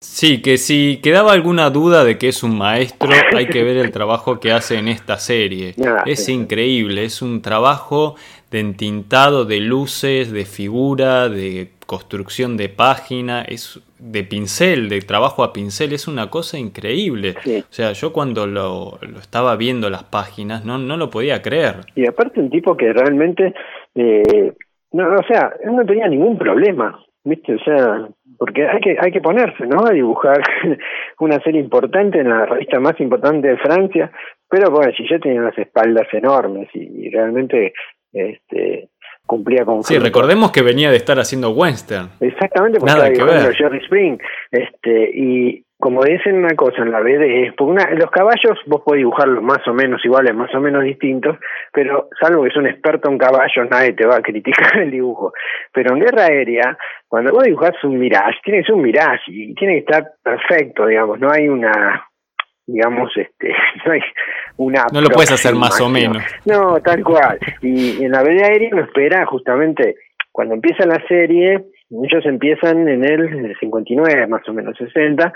Sí, 0.00 0.42
que 0.42 0.58
si 0.58 1.00
quedaba 1.02 1.32
alguna 1.32 1.70
duda 1.70 2.04
de 2.04 2.18
que 2.18 2.28
es 2.28 2.42
un 2.42 2.56
maestro, 2.56 3.08
hay 3.36 3.46
que 3.46 3.62
ver 3.62 3.78
el 3.78 3.92
trabajo 3.92 4.40
que 4.40 4.52
hace 4.52 4.78
en 4.78 4.88
esta 4.88 5.16
serie. 5.16 5.74
Ah, 5.84 6.02
es 6.04 6.28
increíble, 6.28 7.04
es 7.04 7.22
un 7.22 7.40
trabajo 7.40 8.16
de 8.50 8.60
entintado, 8.60 9.44
de 9.44 9.60
luces, 9.60 10.32
de 10.32 10.44
figura, 10.44 11.28
de 11.28 11.70
construcción 11.86 12.56
de 12.56 12.68
página, 12.68 13.42
es 13.42 13.80
de 13.98 14.24
pincel, 14.24 14.88
de 14.88 15.00
trabajo 15.00 15.42
a 15.42 15.52
pincel, 15.52 15.92
es 15.92 16.06
una 16.06 16.28
cosa 16.28 16.58
increíble. 16.58 17.34
O 17.46 17.72
sea, 17.72 17.92
yo 17.92 18.12
cuando 18.12 18.46
lo, 18.46 18.98
estaba 19.18 19.56
viendo 19.56 19.88
las 19.88 20.04
páginas 20.04 20.64
no, 20.64 20.76
no 20.76 20.96
lo 20.96 21.08
podía 21.08 21.40
creer. 21.40 21.76
Y 21.94 22.06
aparte 22.06 22.40
un 22.40 22.50
tipo 22.50 22.76
que 22.76 22.92
realmente, 22.92 23.54
eh, 23.94 24.52
no, 24.92 25.08
o 25.08 25.22
sea, 25.26 25.52
no 25.64 25.84
tenía 25.86 26.06
ningún 26.08 26.36
problema 26.36 27.00
¿Viste? 27.26 27.56
O 27.56 27.58
sea, 27.58 28.08
porque 28.38 28.66
hay 28.66 28.80
que 28.80 28.96
hay 29.00 29.12
que 29.12 29.20
ponerse, 29.20 29.66
¿no? 29.66 29.86
A 29.86 29.92
dibujar 29.92 30.40
una 31.20 31.40
serie 31.40 31.60
importante 31.60 32.20
en 32.20 32.28
la 32.28 32.46
revista 32.46 32.80
más 32.80 32.98
importante 33.00 33.48
de 33.48 33.56
Francia, 33.58 34.10
pero 34.48 34.70
bueno, 34.70 34.92
si 34.96 35.08
ya 35.08 35.18
tenía 35.18 35.40
unas 35.40 35.58
espaldas 35.58 36.06
enormes 36.12 36.68
y, 36.74 37.10
realmente 37.10 37.72
este 38.12 38.88
cumplía 39.26 39.64
con 39.64 39.82
Sí, 39.82 39.98
recordemos 39.98 40.52
que 40.52 40.62
venía 40.62 40.90
de 40.90 40.96
estar 40.96 41.18
haciendo 41.18 41.50
western. 41.50 42.10
Exactamente, 42.20 42.78
porque 42.78 42.94
Nada 42.94 43.12
que 43.12 43.24
ver. 43.24 43.54
Jerry 43.54 43.78
Spring, 43.78 44.18
este 44.52 45.10
y 45.12 45.64
como 45.86 46.02
dicen 46.02 46.38
una 46.38 46.56
cosa 46.56 46.82
en 46.82 46.90
la 46.90 46.98
BD, 46.98 47.54
una, 47.60 47.88
los 47.92 48.10
caballos 48.10 48.58
vos 48.66 48.82
podés 48.84 49.02
dibujarlos 49.02 49.40
más 49.40 49.60
o 49.68 49.72
menos 49.72 50.04
iguales, 50.04 50.34
más 50.34 50.52
o 50.52 50.60
menos 50.60 50.82
distintos, 50.82 51.36
pero 51.72 52.08
salvo 52.20 52.42
que 52.42 52.48
es 52.48 52.56
un 52.56 52.66
experto 52.66 53.08
en 53.08 53.16
caballos, 53.16 53.70
nadie 53.70 53.92
te 53.92 54.04
va 54.04 54.16
a 54.16 54.20
criticar 54.20 54.78
el 54.82 54.90
dibujo. 54.90 55.32
Pero 55.72 55.94
en 55.94 56.00
guerra 56.00 56.24
aérea, 56.24 56.76
cuando 57.06 57.30
vos 57.30 57.44
dibujás 57.44 57.76
un 57.84 58.00
mirage, 58.00 58.36
tiene 58.42 58.62
que 58.62 58.66
ser 58.66 58.74
un 58.74 58.82
mirage 58.82 59.22
y 59.28 59.54
tiene 59.54 59.74
que 59.74 59.78
estar 59.78 60.10
perfecto, 60.24 60.86
digamos, 60.86 61.20
no 61.20 61.30
hay 61.30 61.48
una, 61.48 62.04
digamos, 62.66 63.08
este, 63.16 63.54
no 63.86 63.92
hay 63.92 64.00
una... 64.56 64.86
No 64.92 65.00
lo 65.00 65.10
puedes 65.10 65.30
hacer 65.30 65.54
más 65.54 65.80
o 65.80 65.88
menos. 65.88 66.20
No, 66.46 66.80
tal 66.80 67.04
cual. 67.04 67.38
Y, 67.62 68.02
en 68.04 68.10
la 68.10 68.24
BD 68.24 68.42
aérea 68.42 68.70
no 68.72 68.82
espera 68.82 69.24
justamente, 69.26 69.94
cuando 70.32 70.54
empieza 70.54 70.84
la 70.84 71.00
serie, 71.06 71.64
ellos 71.90 72.26
empiezan 72.26 72.88
en 72.88 73.04
el 73.04 73.56
59, 73.60 74.26
más 74.26 74.42
o 74.48 74.52
menos 74.52 74.76
60, 74.76 75.32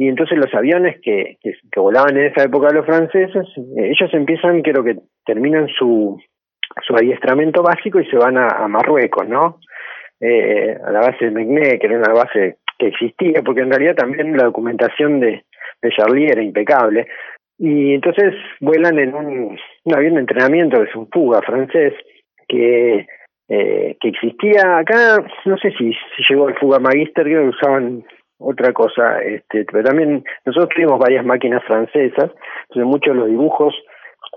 y 0.00 0.08
entonces 0.08 0.38
los 0.38 0.54
aviones 0.54 0.98
que, 1.02 1.36
que, 1.42 1.78
volaban 1.78 2.16
en 2.16 2.32
esa 2.32 2.44
época 2.44 2.72
los 2.72 2.86
franceses, 2.86 3.46
eh, 3.76 3.90
ellos 3.90 4.08
empiezan, 4.14 4.62
creo 4.62 4.82
que 4.82 4.96
terminan 5.26 5.68
su, 5.78 6.18
su 6.86 6.96
adiestramiento 6.96 7.62
básico 7.62 8.00
y 8.00 8.06
se 8.06 8.16
van 8.16 8.38
a, 8.38 8.66
Marruecos, 8.66 9.28
¿no? 9.28 9.58
Eh, 10.18 10.74
a 10.82 10.90
la 10.90 11.00
base 11.00 11.26
de 11.26 11.30
Mekne, 11.30 11.78
que 11.78 11.86
era 11.86 11.98
una 11.98 12.14
base 12.14 12.56
que 12.78 12.86
existía, 12.86 13.42
porque 13.44 13.60
en 13.60 13.68
realidad 13.68 13.94
también 13.94 14.34
la 14.38 14.44
documentación 14.44 15.20
de, 15.20 15.44
de 15.82 15.90
Charlie 15.90 16.30
era 16.30 16.42
impecable. 16.42 17.06
Y 17.58 17.92
entonces 17.92 18.32
vuelan 18.58 18.98
en 18.98 19.14
un, 19.14 19.58
avión 19.94 20.14
de 20.14 20.20
entrenamiento 20.20 20.78
que 20.78 20.88
es 20.88 20.96
un 20.96 21.10
fuga 21.10 21.42
francés, 21.42 21.92
que 22.48 23.06
eh, 23.50 23.96
que 24.00 24.08
existía 24.08 24.78
acá, 24.78 25.22
no 25.44 25.58
sé 25.58 25.72
si, 25.76 25.92
llegó 26.30 26.48
el 26.48 26.54
Fuga 26.54 26.78
Magister, 26.78 27.26
que 27.26 27.38
usaban 27.40 28.04
otra 28.40 28.72
cosa, 28.72 29.20
este, 29.22 29.64
pero 29.70 29.84
también 29.84 30.24
nosotros 30.44 30.70
tuvimos 30.74 30.98
varias 30.98 31.24
máquinas 31.24 31.62
francesas, 31.64 32.30
entonces 32.62 32.84
muchos 32.84 33.14
de 33.14 33.20
los 33.20 33.28
dibujos, 33.28 33.74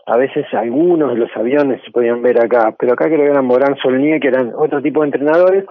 a 0.06 0.18
veces 0.18 0.46
algunos 0.54 1.14
de 1.14 1.20
los 1.20 1.36
aviones 1.36 1.82
se 1.84 1.92
podían 1.92 2.22
ver 2.22 2.40
acá, 2.40 2.76
pero 2.78 2.94
acá 2.94 3.06
creo 3.06 3.20
que 3.20 3.32
eran 3.32 3.46
Morán 3.46 3.78
Solnier, 3.78 4.20
que 4.20 4.28
eran 4.28 4.54
otro 4.56 4.82
tipo 4.82 5.02
de 5.02 5.08
entrenadores, 5.08 5.66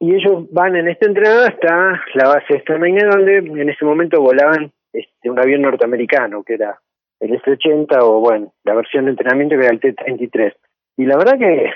y 0.00 0.14
ellos 0.14 0.44
van 0.52 0.76
en 0.76 0.88
este 0.88 1.06
entrenador 1.06 1.50
hasta 1.50 2.02
la 2.14 2.28
base 2.28 2.54
de 2.54 2.60
Stamaine, 2.60 3.04
donde 3.04 3.38
en 3.38 3.68
ese 3.68 3.84
momento 3.84 4.20
volaban 4.20 4.70
este, 4.92 5.30
un 5.30 5.38
avión 5.38 5.62
norteamericano, 5.62 6.42
que 6.44 6.54
era 6.54 6.78
el 7.20 7.34
S-80 7.34 7.98
o 8.02 8.20
bueno, 8.20 8.52
la 8.64 8.74
versión 8.74 9.04
de 9.04 9.12
entrenamiento 9.12 9.56
que 9.56 9.64
era 9.64 9.72
el 9.72 9.80
T-33. 9.80 10.54
Y 10.96 11.06
la 11.06 11.16
verdad 11.16 11.38
que 11.38 11.72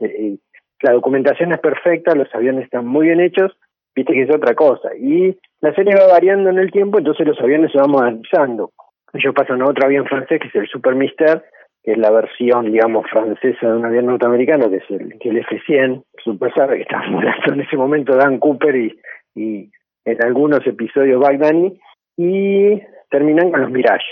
eh, 0.00 0.36
la 0.82 0.92
documentación 0.92 1.52
es 1.52 1.60
perfecta, 1.60 2.14
los 2.14 2.32
aviones 2.34 2.64
están 2.64 2.86
muy 2.86 3.06
bien 3.06 3.20
hechos, 3.20 3.56
viste 3.94 4.12
que 4.12 4.22
es 4.22 4.34
otra 4.34 4.54
cosa. 4.54 4.94
Y 4.96 5.36
la 5.60 5.74
serie 5.74 5.94
va 5.94 6.12
variando 6.12 6.50
en 6.50 6.58
el 6.58 6.70
tiempo, 6.70 6.98
entonces 6.98 7.26
los 7.26 7.40
aviones 7.40 7.72
se 7.72 7.78
van 7.78 7.90
modernizando. 7.90 8.70
Ellos 9.12 9.34
pasan 9.34 9.62
a 9.62 9.66
otro 9.66 9.84
avión 9.84 10.06
francés, 10.06 10.40
que 10.40 10.48
es 10.48 10.54
el 10.54 10.68
Super 10.68 10.94
Mister, 10.94 11.44
que 11.82 11.92
es 11.92 11.98
la 11.98 12.10
versión, 12.10 12.70
digamos, 12.70 13.08
francesa 13.10 13.66
de 13.66 13.76
un 13.76 13.84
avión 13.84 14.06
norteamericano, 14.06 14.70
que 14.70 14.76
es 14.76 14.90
el, 14.90 15.16
el 15.20 15.38
F-100, 15.38 16.02
Super 16.24 16.54
Sabre, 16.54 16.76
que 16.76 16.82
estaba 16.82 17.04
volando 17.10 17.52
en 17.52 17.60
ese 17.60 17.76
momento 17.76 18.16
Dan 18.16 18.38
Cooper 18.38 18.74
y, 18.76 18.96
y 19.34 19.70
en 20.04 20.24
algunos 20.24 20.66
episodios 20.66 21.20
Bagdani, 21.20 21.78
y 22.16 22.80
terminan 23.10 23.50
con 23.50 23.60
los 23.62 23.70
Mirage. 23.70 24.04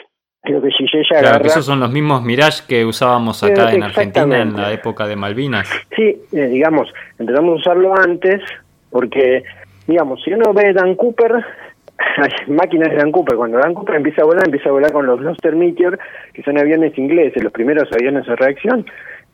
Creo 0.43 0.63
que 0.63 0.71
claro, 1.21 1.43
que 1.43 1.49
esos 1.49 1.67
son 1.67 1.81
los 1.81 1.93
mismos 1.93 2.23
Mirage 2.23 2.63
que 2.67 2.87
usábamos 2.87 3.43
acá 3.43 3.73
en 3.73 3.83
Argentina 3.83 4.41
en 4.41 4.57
la 4.57 4.73
época 4.73 5.07
de 5.07 5.15
Malvinas. 5.15 5.69
Sí, 5.95 6.23
eh, 6.33 6.47
digamos, 6.47 6.91
empezamos 7.19 7.53
a 7.53 7.57
usarlo 7.57 7.95
antes 7.95 8.41
porque, 8.91 9.45
digamos, 9.91 10.23
si 10.23 10.33
uno 10.33 10.53
ve 10.55 10.73
Dan 10.73 10.95
Cooper, 10.95 11.33
hay 12.17 12.31
máquinas 12.53 12.91
de 12.91 12.97
Dan 12.97 13.13
Cooper, 13.13 13.37
cuando 13.37 13.59
Dan 13.59 13.75
Cooper 13.75 13.97
empieza 13.97 14.23
a 14.23 14.25
volar, 14.25 14.45
empieza 14.47 14.69
a 14.69 14.73
volar 14.73 14.93
con 14.93 15.07
los 15.07 15.21
Gloster 15.21 15.57
Meteor, 15.57 15.99
que 16.33 16.43
son 16.43 16.59
aviones 16.59 16.97
ingleses, 16.97 17.43
los 17.43 17.53
primeros 17.53 17.91
aviones 17.93 18.27
de 18.27 18.37
reacción 18.37 18.87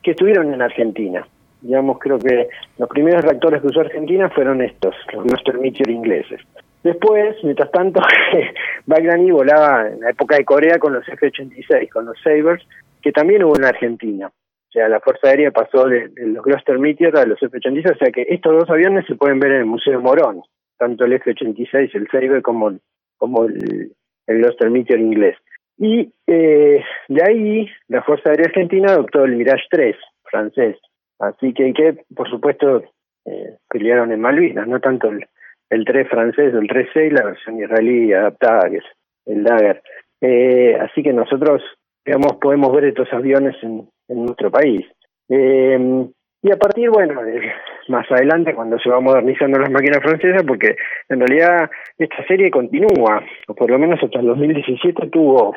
que 0.03 0.11
estuvieron 0.11 0.53
en 0.53 0.61
Argentina. 0.61 1.25
Digamos, 1.61 1.97
creo 1.99 2.19
que 2.19 2.49
los 2.77 2.89
primeros 2.89 3.23
reactores 3.23 3.61
que 3.61 3.67
usó 3.67 3.81
Argentina 3.81 4.29
fueron 4.29 4.61
estos, 4.61 4.95
los 5.13 5.23
Gloster 5.23 5.59
Meteor 5.59 5.89
ingleses. 5.89 6.41
Después, 6.83 7.35
mientras 7.43 7.71
tanto, 7.71 7.99
Bagrani 8.85 9.31
volaba 9.31 9.87
en 9.87 10.01
la 10.01 10.11
época 10.11 10.37
de 10.37 10.45
Corea 10.45 10.79
con 10.79 10.93
los 10.93 11.07
F-86, 11.07 11.89
con 11.89 12.05
los 12.05 12.19
Sabres, 12.21 12.63
que 13.01 13.11
también 13.11 13.43
hubo 13.43 13.57
en 13.57 13.65
Argentina. 13.65 14.31
O 14.67 14.71
sea, 14.71 14.89
la 14.89 14.99
Fuerza 14.99 15.29
Aérea 15.29 15.51
pasó 15.51 15.85
de, 15.85 16.11
los 16.15 16.43
Gloster 16.43 16.77
Meteor 16.77 17.17
a 17.17 17.25
los 17.25 17.41
F-86, 17.41 17.91
o 17.91 17.97
sea 17.97 18.11
que 18.11 18.25
estos 18.29 18.53
dos 18.53 18.69
aviones 18.69 19.05
se 19.07 19.15
pueden 19.15 19.39
ver 19.39 19.51
en 19.53 19.59
el 19.59 19.65
Museo 19.65 20.01
Morón, 20.01 20.41
tanto 20.77 21.05
el 21.05 21.13
F-86, 21.13 21.89
el 21.93 22.07
Sabre, 22.09 22.41
como, 22.41 22.77
como 23.17 23.45
el, 23.45 23.93
el 24.27 24.37
Gloster 24.39 24.69
Meteor 24.69 24.99
inglés. 24.99 25.37
Y 25.77 26.11
eh, 26.25 26.83
de 27.07 27.23
ahí 27.23 27.69
la 27.87 28.01
Fuerza 28.03 28.29
Aérea 28.29 28.47
Argentina 28.47 28.91
adoptó 28.91 29.23
el 29.23 29.35
Mirage 29.35 29.63
3 29.69 29.95
francés. 30.23 30.77
Así 31.19 31.53
que, 31.53 31.97
por 32.15 32.29
supuesto, 32.29 32.83
eh, 33.25 33.57
pelearon 33.69 34.11
en 34.11 34.19
Malvinas, 34.19 34.67
no 34.67 34.79
tanto 34.79 35.09
el, 35.09 35.25
el 35.69 35.85
3 35.85 36.09
francés, 36.09 36.53
el 36.53 36.67
3-6, 36.67 37.11
la 37.11 37.25
versión 37.25 37.59
israelí 37.59 38.11
adaptada, 38.13 38.69
que 38.69 38.77
es 38.77 38.85
el 39.25 39.43
Dagger. 39.43 39.81
Eh, 40.21 40.75
así 40.81 41.03
que 41.03 41.13
nosotros, 41.13 41.61
digamos, 42.05 42.37
podemos 42.41 42.73
ver 42.73 42.85
estos 42.85 43.11
aviones 43.13 43.55
en, 43.61 43.87
en 44.07 44.25
nuestro 44.25 44.51
país. 44.51 44.85
Eh, 45.29 46.07
Y 46.43 46.51
a 46.51 46.57
partir, 46.57 46.89
bueno, 46.89 47.21
más 47.89 48.09
adelante 48.11 48.53
cuando 48.53 48.77
se 48.79 48.89
va 48.89 48.99
modernizando 48.99 49.59
las 49.59 49.71
máquinas 49.71 50.01
francesas, 50.01 50.43
porque 50.47 50.75
en 51.09 51.19
realidad 51.19 51.69
esta 51.97 52.25
serie 52.27 52.51
continúa, 52.51 53.23
o 53.47 53.55
por 53.55 53.69
lo 53.69 53.79
menos 53.79 53.99
hasta 54.01 54.19
el 54.19 54.27
2017 54.27 55.07
tuvo 55.07 55.55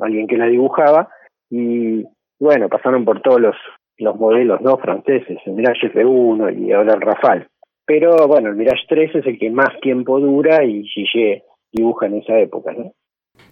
alguien 0.00 0.26
que 0.26 0.36
la 0.36 0.46
dibujaba, 0.46 1.08
y 1.50 2.04
bueno, 2.38 2.68
pasaron 2.68 3.04
por 3.04 3.20
todos 3.20 3.40
los, 3.40 3.56
los 3.98 4.16
modelos 4.16 4.60
no 4.60 4.76
franceses, 4.78 5.38
el 5.46 5.54
Mirage 5.54 5.92
F1 5.92 6.58
y 6.58 6.72
ahora 6.72 6.94
el 6.94 7.00
Rafale. 7.00 7.46
Pero 7.84 8.26
bueno, 8.26 8.50
el 8.50 8.56
Mirage 8.56 8.84
3 8.88 9.14
es 9.16 9.26
el 9.26 9.38
que 9.38 9.50
más 9.50 9.78
tiempo 9.80 10.18
dura 10.20 10.64
y 10.64 10.84
Gillet 10.84 11.42
dibuja 11.72 12.06
en 12.06 12.16
esa 12.16 12.38
época, 12.38 12.72
¿no? 12.72 12.92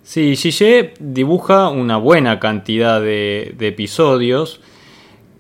Sí, 0.04 0.36
Gillet 0.36 0.96
dibuja 1.00 1.68
una 1.70 1.96
buena 1.96 2.38
cantidad 2.38 3.00
de, 3.00 3.54
de 3.58 3.68
episodios 3.68 4.60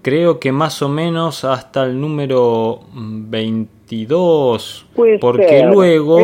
creo 0.04 0.38
que 0.38 0.52
más 0.52 0.82
o 0.82 0.88
menos 0.88 1.44
hasta 1.44 1.84
el 1.84 1.98
número 1.98 2.80
22, 2.92 4.86
porque 5.18 5.64
luego 5.66 6.18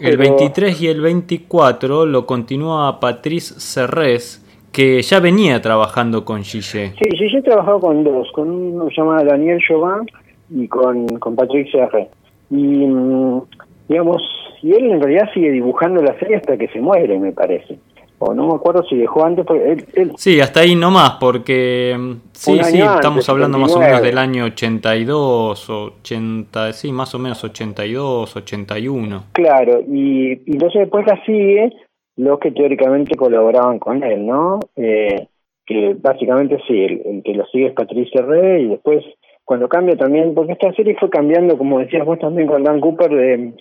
el 0.00 0.16
23 0.16 0.80
y 0.82 0.86
el 0.86 1.00
24 1.00 2.06
lo 2.06 2.24
continúa 2.24 3.00
Patrice 3.00 3.58
Serres, 3.58 4.42
que 4.70 5.02
ya 5.02 5.18
venía 5.18 5.60
trabajando 5.60 6.24
con 6.24 6.44
Gillet. 6.44 6.94
Sí, 6.96 7.10
Gillet 7.18 7.44
trabajado 7.44 7.80
con 7.80 8.04
dos, 8.04 8.30
con 8.30 8.48
uno 8.48 8.86
que 8.86 8.94
se 8.94 9.00
llama 9.00 9.24
Daniel 9.24 9.58
Chauvin 9.66 10.06
y 10.50 10.68
con, 10.68 11.08
con 11.18 11.34
Patrick 11.34 11.68
Serres. 11.72 12.06
Y 12.50 12.86
mm, 12.86 13.42
digamos, 13.88 14.22
y 14.62 14.72
él 14.72 14.90
en 14.90 15.00
realidad 15.00 15.28
sigue 15.34 15.50
dibujando 15.50 16.02
la 16.02 16.18
serie 16.18 16.36
hasta 16.36 16.56
que 16.56 16.68
se 16.68 16.80
muere, 16.80 17.18
me 17.18 17.32
parece 17.32 17.78
o 18.18 18.34
no 18.34 18.48
me 18.48 18.54
acuerdo 18.54 18.82
si 18.84 18.96
dejó 18.96 19.24
antes. 19.24 19.44
Porque 19.44 19.76
él, 19.94 20.12
Sí, 20.16 20.40
hasta 20.40 20.60
ahí 20.60 20.74
nomás, 20.74 21.16
porque 21.20 21.94
mm, 21.98 22.12
sí, 22.32 22.58
sí, 22.62 22.80
estamos 22.80 23.28
hablando 23.28 23.58
más 23.58 23.74
o 23.74 23.80
menos 23.80 24.02
del 24.02 24.18
año 24.18 24.44
82, 24.46 25.70
80, 25.70 26.72
sí, 26.72 26.92
más 26.92 27.14
o 27.14 27.18
menos 27.18 27.42
82, 27.44 28.36
81. 28.36 29.24
Claro, 29.32 29.80
y, 29.86 30.32
y 30.32 30.52
entonces 30.52 30.82
después 30.82 31.06
la 31.06 31.22
sigue 31.24 31.72
los 32.16 32.38
que 32.38 32.50
teóricamente 32.50 33.14
colaboraban 33.16 33.78
con 33.78 34.02
él, 34.02 34.26
¿no? 34.26 34.60
Eh, 34.76 35.26
que 35.66 35.96
básicamente 36.00 36.58
sí, 36.66 36.84
el, 36.84 37.22
que 37.22 37.34
lo 37.34 37.44
sigue 37.46 37.66
es 37.66 37.74
Patricia 37.74 38.22
Rey 38.22 38.64
y 38.64 38.68
después 38.68 39.04
cuando 39.44 39.68
cambia 39.68 39.96
también, 39.96 40.34
porque 40.34 40.52
esta 40.52 40.72
serie 40.72 40.96
fue 40.98 41.10
cambiando, 41.10 41.58
como 41.58 41.78
decías 41.78 42.04
vos 42.04 42.18
también 42.18 42.48
con 42.48 42.64
Dan 42.64 42.80
Cooper, 42.80 43.10
de, 43.10 43.52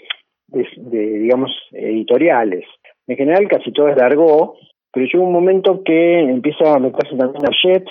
de 0.47 1.19
digamos, 1.19 1.51
editoriales. 1.71 2.65
En 3.07 3.17
general 3.17 3.47
casi 3.47 3.71
todo 3.71 3.89
es 3.89 3.97
largo, 3.97 4.55
pero 4.91 5.05
llega 5.05 5.23
un 5.23 5.33
momento 5.33 5.83
que 5.83 6.19
empieza 6.19 6.73
a 6.73 6.79
meterse 6.79 7.15
también 7.15 7.45
a 7.45 7.51
Jet, 7.63 7.85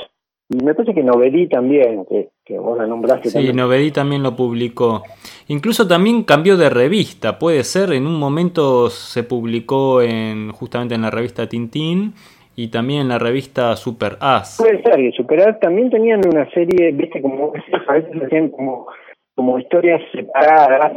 y 0.51 0.63
me 0.63 0.75
parece 0.75 0.95
que 0.95 1.03
Novedí 1.03 1.49
también, 1.49 2.05
que, 2.05 2.29
que 2.45 2.59
vos 2.59 2.77
la 2.77 2.87
nombraste. 2.87 3.31
Sí, 3.31 3.53
Novedí 3.55 3.91
también 3.91 4.23
lo 4.23 4.37
publicó. 4.37 5.03
Incluso 5.49 5.89
también 5.89 6.23
cambió 6.25 6.57
de 6.57 6.69
revista, 6.69 7.39
puede 7.39 7.65
ser, 7.65 7.93
en 7.93 8.07
un 8.07 8.19
momento 8.19 8.91
se 8.91 9.23
publicó 9.23 10.03
en 10.03 10.51
justamente 10.53 10.95
en 10.95 11.03
la 11.03 11.11
revista 11.11 11.49
Tintín 11.49 12.13
y 12.57 12.69
también 12.69 13.03
en 13.03 13.09
la 13.09 13.19
revista 13.19 13.75
Super 13.77 14.17
As. 14.21 14.59
Puede 14.59 14.83
ser, 14.83 15.01
y 15.01 15.13
Super 15.13 15.49
As 15.49 15.61
también 15.61 15.91
tenían 15.91 16.21
una 16.27 16.49
serie, 16.51 16.93
viste, 16.93 17.23
como 17.23 17.53
a 17.89 17.93
veces 17.95 18.23
hacían 18.23 18.51
como, 18.51 18.87
como 19.35 19.59
historias 19.59 20.03
separadas 20.13 20.93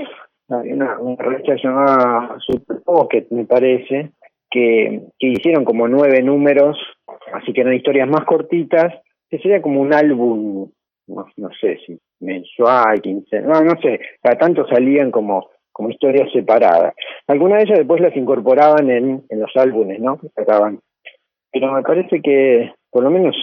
una, 0.49 0.99
una 0.99 1.15
revista 1.17 1.55
llamada 1.61 2.37
Super 2.39 2.81
Pocket, 2.83 3.27
me 3.31 3.45
parece, 3.45 4.11
que, 4.49 5.01
que 5.19 5.27
hicieron 5.27 5.65
como 5.65 5.87
nueve 5.87 6.21
números, 6.21 6.77
así 7.33 7.53
que 7.53 7.61
eran 7.61 7.73
historias 7.73 8.07
más 8.07 8.25
cortitas, 8.25 8.93
que 9.29 9.39
sería 9.39 9.61
como 9.61 9.81
un 9.81 9.93
álbum, 9.93 10.71
no, 11.07 11.25
no 11.35 11.49
sé 11.59 11.79
si 11.85 11.99
mensual, 12.19 13.01
quince, 13.01 13.41
no, 13.41 13.61
no 13.61 13.79
sé, 13.81 13.99
cada 14.21 14.37
tanto 14.37 14.65
salían 14.67 15.11
como 15.11 15.49
como 15.77 15.91
historias 15.91 16.31
separadas. 16.33 16.95
Algunas 17.27 17.59
de 17.59 17.65
ellas 17.65 17.77
después 17.77 18.01
las 18.01 18.17
incorporaban 18.17 18.89
en, 18.89 19.23
en 19.29 19.39
los 19.39 19.51
álbumes, 19.55 19.99
¿no? 19.99 20.19
sacaban. 20.35 20.79
Pero 21.51 21.71
me 21.71 21.83
parece 21.83 22.19
que 22.19 22.73
por 22.89 23.03
lo 23.03 23.11
menos 23.11 23.35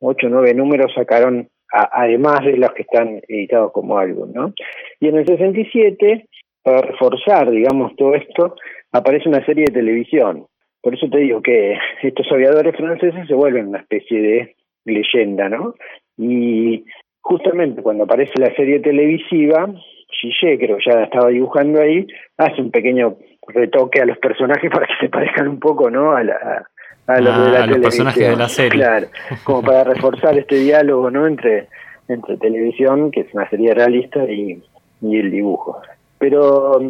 ocho 0.00 0.26
o 0.26 0.30
nueve 0.30 0.52
números 0.52 0.92
sacaron 0.96 1.48
además 1.72 2.40
de 2.44 2.56
los 2.56 2.72
que 2.72 2.82
están 2.82 3.20
editados 3.28 3.72
como 3.72 3.98
álbum, 3.98 4.32
¿no? 4.32 4.52
Y 4.98 5.08
en 5.08 5.16
el 5.16 5.26
67, 5.26 6.26
para 6.62 6.82
reforzar, 6.82 7.50
digamos, 7.50 7.94
todo 7.96 8.14
esto, 8.14 8.56
aparece 8.92 9.28
una 9.28 9.44
serie 9.44 9.64
de 9.66 9.72
televisión. 9.72 10.46
Por 10.82 10.94
eso 10.94 11.08
te 11.10 11.18
digo 11.18 11.42
que 11.42 11.76
estos 12.02 12.26
aviadores 12.32 12.76
franceses 12.76 13.26
se 13.26 13.34
vuelven 13.34 13.68
una 13.68 13.80
especie 13.80 14.20
de 14.20 14.56
leyenda, 14.84 15.48
¿no? 15.48 15.74
Y 16.16 16.84
justamente 17.20 17.82
cuando 17.82 18.04
aparece 18.04 18.32
la 18.38 18.54
serie 18.54 18.80
televisiva, 18.80 19.72
Gillet, 20.08 20.58
creo 20.58 20.78
que 20.78 20.90
ya 20.90 21.04
estaba 21.04 21.28
dibujando 21.28 21.80
ahí, 21.80 22.06
hace 22.36 22.60
un 22.60 22.70
pequeño 22.70 23.16
retoque 23.46 24.00
a 24.00 24.06
los 24.06 24.18
personajes 24.18 24.70
para 24.72 24.86
que 24.86 24.94
se 25.00 25.08
parezcan 25.08 25.48
un 25.48 25.60
poco, 25.60 25.90
¿no? 25.90 26.12
A, 26.12 26.24
la, 26.24 26.69
a 27.16 27.20
los, 27.20 27.44
de 27.44 27.50
la 27.50 27.66
los 27.66 27.78
personajes 27.78 28.28
de 28.28 28.36
la 28.36 28.48
serie. 28.48 28.80
Claro, 28.80 29.06
como 29.44 29.62
para 29.62 29.84
reforzar 29.84 30.38
este 30.38 30.56
diálogo, 30.56 31.10
¿no? 31.10 31.26
Entre, 31.26 31.68
entre 32.08 32.36
televisión, 32.36 33.10
que 33.10 33.20
es 33.20 33.34
una 33.34 33.48
serie 33.48 33.74
realista, 33.74 34.24
y, 34.24 34.62
y 35.00 35.18
el 35.18 35.30
dibujo. 35.30 35.80
Pero 36.18 36.80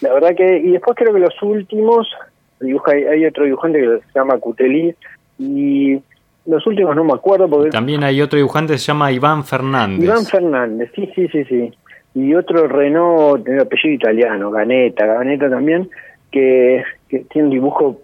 la 0.00 0.12
verdad 0.12 0.34
que, 0.36 0.58
y 0.58 0.70
después 0.70 0.96
creo 0.96 1.12
que 1.12 1.20
los 1.20 1.42
últimos, 1.42 2.08
dibuja, 2.60 2.92
hay 2.92 3.26
otro 3.26 3.44
dibujante 3.44 3.80
que 3.80 3.86
se 3.86 4.18
llama 4.18 4.38
Cuteli, 4.38 4.94
y 5.38 6.00
los 6.46 6.66
últimos 6.66 6.96
no 6.96 7.04
me 7.04 7.12
acuerdo. 7.12 7.48
Porque... 7.48 7.70
También 7.70 8.04
hay 8.04 8.20
otro 8.20 8.36
dibujante 8.36 8.74
que 8.74 8.78
se 8.78 8.86
llama 8.86 9.10
Iván 9.12 9.44
Fernández. 9.44 10.04
Iván 10.04 10.24
Fernández, 10.24 10.90
sí, 10.94 11.10
sí, 11.14 11.28
sí, 11.28 11.44
sí. 11.44 11.72
Y 12.14 12.34
otro 12.34 12.66
Renault, 12.66 13.44
tiene 13.44 13.60
apellido 13.60 13.94
italiano, 13.94 14.50
Ganeta, 14.50 15.06
Ganeta 15.06 15.48
también, 15.48 15.88
que, 16.32 16.82
que 17.08 17.20
tiene 17.30 17.48
un 17.48 17.54
dibujo 17.54 18.00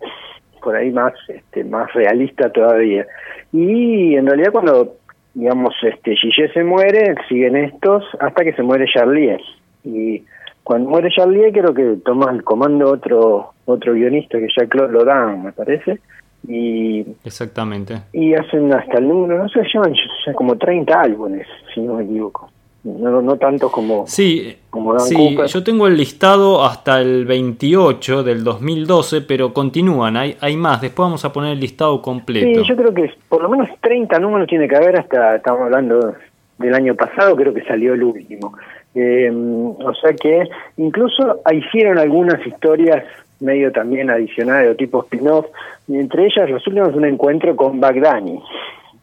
por 0.64 0.74
ahí 0.74 0.90
más 0.90 1.12
este, 1.28 1.62
más 1.62 1.92
realista 1.92 2.50
todavía. 2.50 3.06
Y 3.52 4.16
en 4.16 4.26
realidad 4.26 4.50
cuando, 4.50 4.96
digamos, 5.34 5.74
este 5.82 6.16
Gillet 6.16 6.52
se 6.54 6.64
muere, 6.64 7.14
siguen 7.28 7.56
estos 7.56 8.04
hasta 8.18 8.42
que 8.42 8.54
se 8.54 8.62
muere 8.62 8.86
Charlier. 8.92 9.40
Y 9.84 10.24
cuando 10.64 10.88
muere 10.88 11.10
Charlier 11.14 11.52
creo 11.52 11.74
que 11.74 11.98
toma 12.02 12.32
el 12.32 12.42
comando 12.42 12.90
otro 12.90 13.52
otro 13.66 13.92
guionista 13.92 14.38
que 14.38 14.48
ya 14.58 14.66
Claude 14.66 14.92
Lodan, 14.92 15.44
me 15.44 15.52
parece. 15.52 16.00
Y, 16.48 17.06
Exactamente. 17.24 18.02
Y 18.12 18.34
hacen 18.34 18.72
hasta 18.74 18.98
el 18.98 19.08
número, 19.08 19.38
no 19.38 19.48
sé, 19.48 19.60
llevan 19.72 19.94
como 20.34 20.56
30 20.56 21.00
álbumes, 21.00 21.46
si 21.74 21.80
no 21.80 21.94
me 21.94 22.04
equivoco 22.04 22.50
no, 22.84 23.22
no 23.22 23.36
tanto 23.36 23.72
como, 23.72 24.06
sí, 24.06 24.56
como 24.68 24.98
sí, 24.98 25.36
Yo 25.46 25.64
tengo 25.64 25.86
el 25.86 25.96
listado 25.96 26.62
hasta 26.64 27.00
el 27.00 27.24
28 27.24 28.22
del 28.22 28.44
2012, 28.44 29.22
pero 29.22 29.54
continúan, 29.54 30.18
hay, 30.18 30.36
hay 30.40 30.56
más. 30.56 30.82
Después 30.82 31.06
vamos 31.06 31.24
a 31.24 31.32
poner 31.32 31.52
el 31.52 31.60
listado 31.60 32.02
completo. 32.02 32.62
Sí, 32.62 32.68
yo 32.68 32.76
creo 32.76 32.92
que 32.92 33.10
por 33.28 33.42
lo 33.42 33.48
menos 33.48 33.68
30 33.80 34.18
números 34.18 34.46
tiene 34.46 34.68
que 34.68 34.76
haber 34.76 34.98
hasta, 34.98 35.36
estamos 35.36 35.62
hablando 35.62 36.14
del 36.58 36.74
año 36.74 36.94
pasado, 36.94 37.34
creo 37.36 37.54
que 37.54 37.62
salió 37.62 37.94
el 37.94 38.02
último. 38.02 38.54
Eh, 38.94 39.30
o 39.32 39.94
sea 39.94 40.12
que 40.12 40.48
incluso 40.76 41.40
hicieron 41.52 41.98
algunas 41.98 42.46
historias 42.46 43.02
medio 43.40 43.72
también 43.72 44.10
adicionales 44.10 44.72
o 44.72 44.76
tipo 44.76 45.02
spin-off, 45.04 45.46
y 45.88 45.98
entre 45.98 46.26
ellas 46.26 46.50
los 46.50 46.66
últimos 46.66 46.94
un 46.94 47.06
encuentro 47.06 47.56
con 47.56 47.80
Bagdani. 47.80 48.40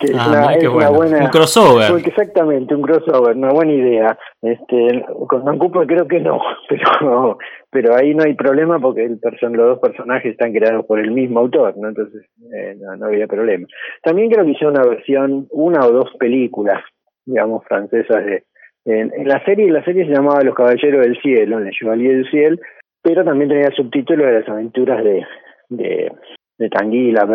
que 0.00 0.12
ah, 0.18 0.54
es, 0.58 0.66
una, 0.66 0.88
buena 0.88 1.24
un 1.24 1.28
crossover. 1.28 1.92
exactamente 2.06 2.74
un 2.74 2.80
crossover 2.80 3.36
una 3.36 3.50
buena 3.50 3.72
idea. 3.72 4.18
Este 4.40 5.04
con 5.28 5.44
Dan 5.44 5.58
Cooper 5.58 5.86
creo 5.86 6.08
que 6.08 6.20
no 6.20 6.40
pero 6.68 7.38
pero 7.70 7.94
ahí 7.94 8.14
no 8.14 8.24
hay 8.24 8.34
problema 8.34 8.80
porque 8.80 9.04
el 9.04 9.18
person, 9.18 9.52
los 9.52 9.66
dos 9.66 9.78
personajes 9.78 10.32
están 10.32 10.52
creados 10.52 10.86
por 10.86 10.98
el 10.98 11.10
mismo 11.10 11.40
autor 11.40 11.76
no 11.76 11.88
entonces 11.88 12.26
eh, 12.54 12.76
no, 12.98 13.06
había 13.06 13.26
problema. 13.26 13.66
También 14.02 14.30
creo 14.30 14.44
que 14.44 14.52
hicieron 14.52 14.78
una 14.78 14.88
versión 14.88 15.46
una 15.50 15.86
o 15.86 15.92
dos 15.92 16.10
películas 16.18 16.82
digamos 17.26 17.62
francesas 17.66 18.24
de 18.24 18.44
en, 18.86 19.28
la 19.28 19.44
serie 19.44 19.70
la 19.70 19.84
serie 19.84 20.06
se 20.06 20.14
llamaba 20.14 20.42
Los 20.42 20.54
Caballeros 20.54 21.04
del 21.04 21.20
Cielo 21.20 21.60
en 21.60 21.66
el 21.66 21.74
Chevalier 21.74 22.16
del 22.16 22.30
Cielo 22.30 22.56
pero 23.02 23.22
también 23.22 23.50
tenía 23.50 23.66
el 23.66 23.74
subtítulo 23.76 24.24
de 24.24 24.40
las 24.40 24.48
aventuras 24.48 25.04
de 25.04 25.26
de, 25.68 26.10
de 26.56 26.68
Tanguy 26.70 27.10
y 27.10 27.12
la 27.12 27.26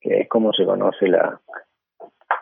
que 0.00 0.20
es 0.20 0.28
como 0.28 0.52
se 0.52 0.64
conoce 0.64 1.08
la, 1.08 1.40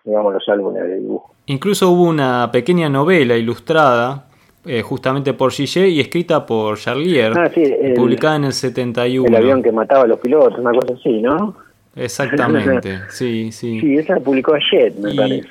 digamos, 0.04 0.34
los 0.34 0.48
álbumes 0.48 0.82
de 0.82 1.00
dibujo. 1.00 1.34
Incluso 1.46 1.90
hubo 1.90 2.04
una 2.04 2.50
pequeña 2.50 2.88
novela 2.88 3.36
ilustrada, 3.36 4.26
eh, 4.64 4.82
justamente 4.82 5.34
por 5.34 5.52
Gillet 5.52 5.88
y 5.88 6.00
escrita 6.00 6.46
por 6.46 6.78
Charlier, 6.78 7.32
ah, 7.38 7.50
publicada 7.94 8.36
en 8.36 8.44
el 8.44 8.52
71. 8.52 9.28
El 9.28 9.36
avión 9.36 9.62
que 9.62 9.72
mataba 9.72 10.04
a 10.04 10.06
los 10.06 10.18
pilotos, 10.20 10.58
una 10.58 10.72
cosa 10.72 10.94
así, 10.94 11.20
¿no? 11.20 11.54
Exactamente, 11.96 13.00
sí, 13.10 13.52
sí. 13.52 13.80
Sí, 13.80 13.98
esa 13.98 14.16
publicó 14.20 14.54
Jet, 14.70 14.96
me 14.96 15.14
parece. 15.14 15.48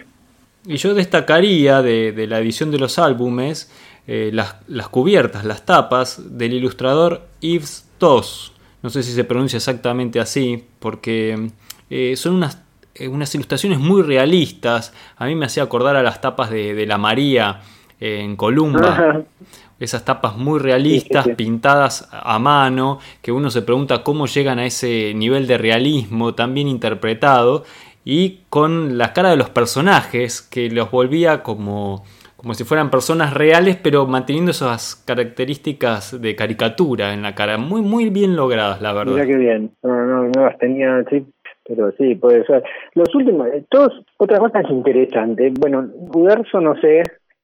Y 0.66 0.78
yo 0.78 0.94
destacaría 0.94 1.82
de, 1.82 2.26
la 2.28 2.40
edición 2.40 2.72
de 2.72 2.80
los 2.80 2.98
álbumes 2.98 3.72
eh, 4.08 4.32
las, 4.34 4.58
las, 4.68 4.90
cubiertas, 4.90 5.46
las 5.46 5.66
tapas 5.66 6.38
del 6.38 6.54
ilustrador 6.54 7.22
Yves 7.42 7.90
Tos. 7.98 8.54
No 8.82 8.90
sé 8.90 9.04
si 9.04 9.12
se 9.12 9.24
pronuncia 9.24 9.58
exactamente 9.58 10.20
así, 10.20 10.64
porque 10.80 11.50
eh, 11.90 12.16
son 12.16 12.36
unas 12.36 12.63
unas 13.10 13.34
ilustraciones 13.36 13.80
muy 13.80 14.02
realistas. 14.02 14.94
A 15.18 15.26
mí 15.26 15.36
me 15.36 15.46
hacía 15.46 15.64
acordar 15.64 15.96
a 15.96 16.04
las 16.04 16.22
tapas 16.22 16.50
de, 16.50 16.86
la 16.86 16.98
María 16.98 17.62
eh, 18.00 18.20
en 18.22 18.36
Columba. 18.36 19.24
Esas 19.80 20.06
tapas 20.06 20.38
muy 20.38 20.60
realistas, 20.60 21.28
pintadas 21.36 22.08
a 22.12 22.40
mano, 22.40 23.00
que 23.22 23.34
uno 23.34 23.50
se 23.50 23.64
pregunta 23.64 24.04
cómo 24.04 24.28
llegan 24.28 24.60
a 24.60 24.66
ese 24.66 25.14
nivel 25.14 25.46
de 25.46 25.58
realismo 25.58 26.36
tan 26.36 26.54
bien 26.54 26.70
interpretado 26.70 27.66
y 28.06 28.42
con 28.50 28.98
la 28.98 29.12
cara 29.12 29.32
de 29.32 29.36
los 29.36 29.50
personajes 29.50 30.42
que 30.42 30.70
los 30.70 30.92
volvía 30.92 31.44
como, 31.44 32.04
como 32.38 32.54
si 32.54 32.64
fueran 32.64 32.92
personas 32.92 33.34
reales, 33.34 33.78
pero 33.82 34.06
manteniendo 34.06 34.52
esas 34.52 34.96
características 34.96 36.22
de 36.22 36.36
caricatura 36.36 37.14
en 37.14 37.22
la 37.22 37.36
cara, 37.36 37.58
muy 37.58 37.82
muy 37.82 38.10
bien 38.10 38.36
logradas, 38.36 38.82
la 38.82 38.94
verdad. 38.94 39.14
Mira 39.14 39.26
qué 39.26 39.36
bien, 39.36 39.72
no, 39.82 40.06
no, 40.06 40.24
no 40.24 40.46
las 40.46 40.58
tenía, 40.60 41.04
sí, 41.10 41.26
pero 41.66 41.92
sí, 41.94 42.16
puede 42.16 42.46
ser. 42.46 42.64
Los 42.94 43.14
últimos, 43.16 43.48
eh, 43.48 43.64
todos, 43.70 44.06
otra 44.18 44.40
cosa 44.40 44.62
es 44.62 44.70
interesante, 44.70 45.52
bueno, 45.60 45.90
Uderzo 46.14 46.60
no 46.60 46.76
sé, 46.80 47.04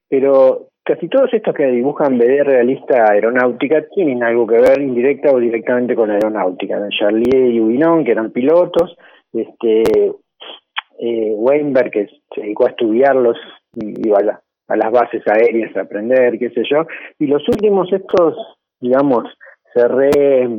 pero 0.10 0.68
casi 0.84 1.08
todos 1.08 1.34
estos 1.34 1.54
que 1.54 1.68
dibujan 1.68 2.18
BD 2.18 2.44
realista 2.44 3.12
aeronáutica 3.12 3.86
tienen 3.94 4.24
algo 4.24 4.48
que 4.48 4.60
ver 4.60 4.82
indirecta 4.82 5.32
o 5.32 5.40
directamente 5.40 5.96
con 5.96 6.10
aeronáutica. 6.10 6.82
Charlier 6.90 7.52
y 7.52 7.60
Ubinon, 7.60 8.04
que 8.04 8.12
eran 8.12 8.32
pilotos, 8.32 8.98
este 9.32 9.84
eh, 11.00 11.34
Weinberg, 11.36 11.92
que 11.92 12.08
se 12.34 12.42
dedicó 12.42 12.66
a 12.66 12.72
estudiarlos 12.72 13.38
y 13.76 14.10
a, 14.12 14.76
las 14.76 14.92
bases 14.92 15.22
aéreas 15.28 15.76
a 15.78 15.82
aprender, 15.82 16.38
qué 16.38 16.50
sé 16.50 16.64
yo. 16.70 16.86
Y 17.20 17.28
los 17.28 17.48
últimos, 17.48 17.92
estos, 17.94 18.36
digamos, 18.80 19.26
Cerré, 19.74 20.50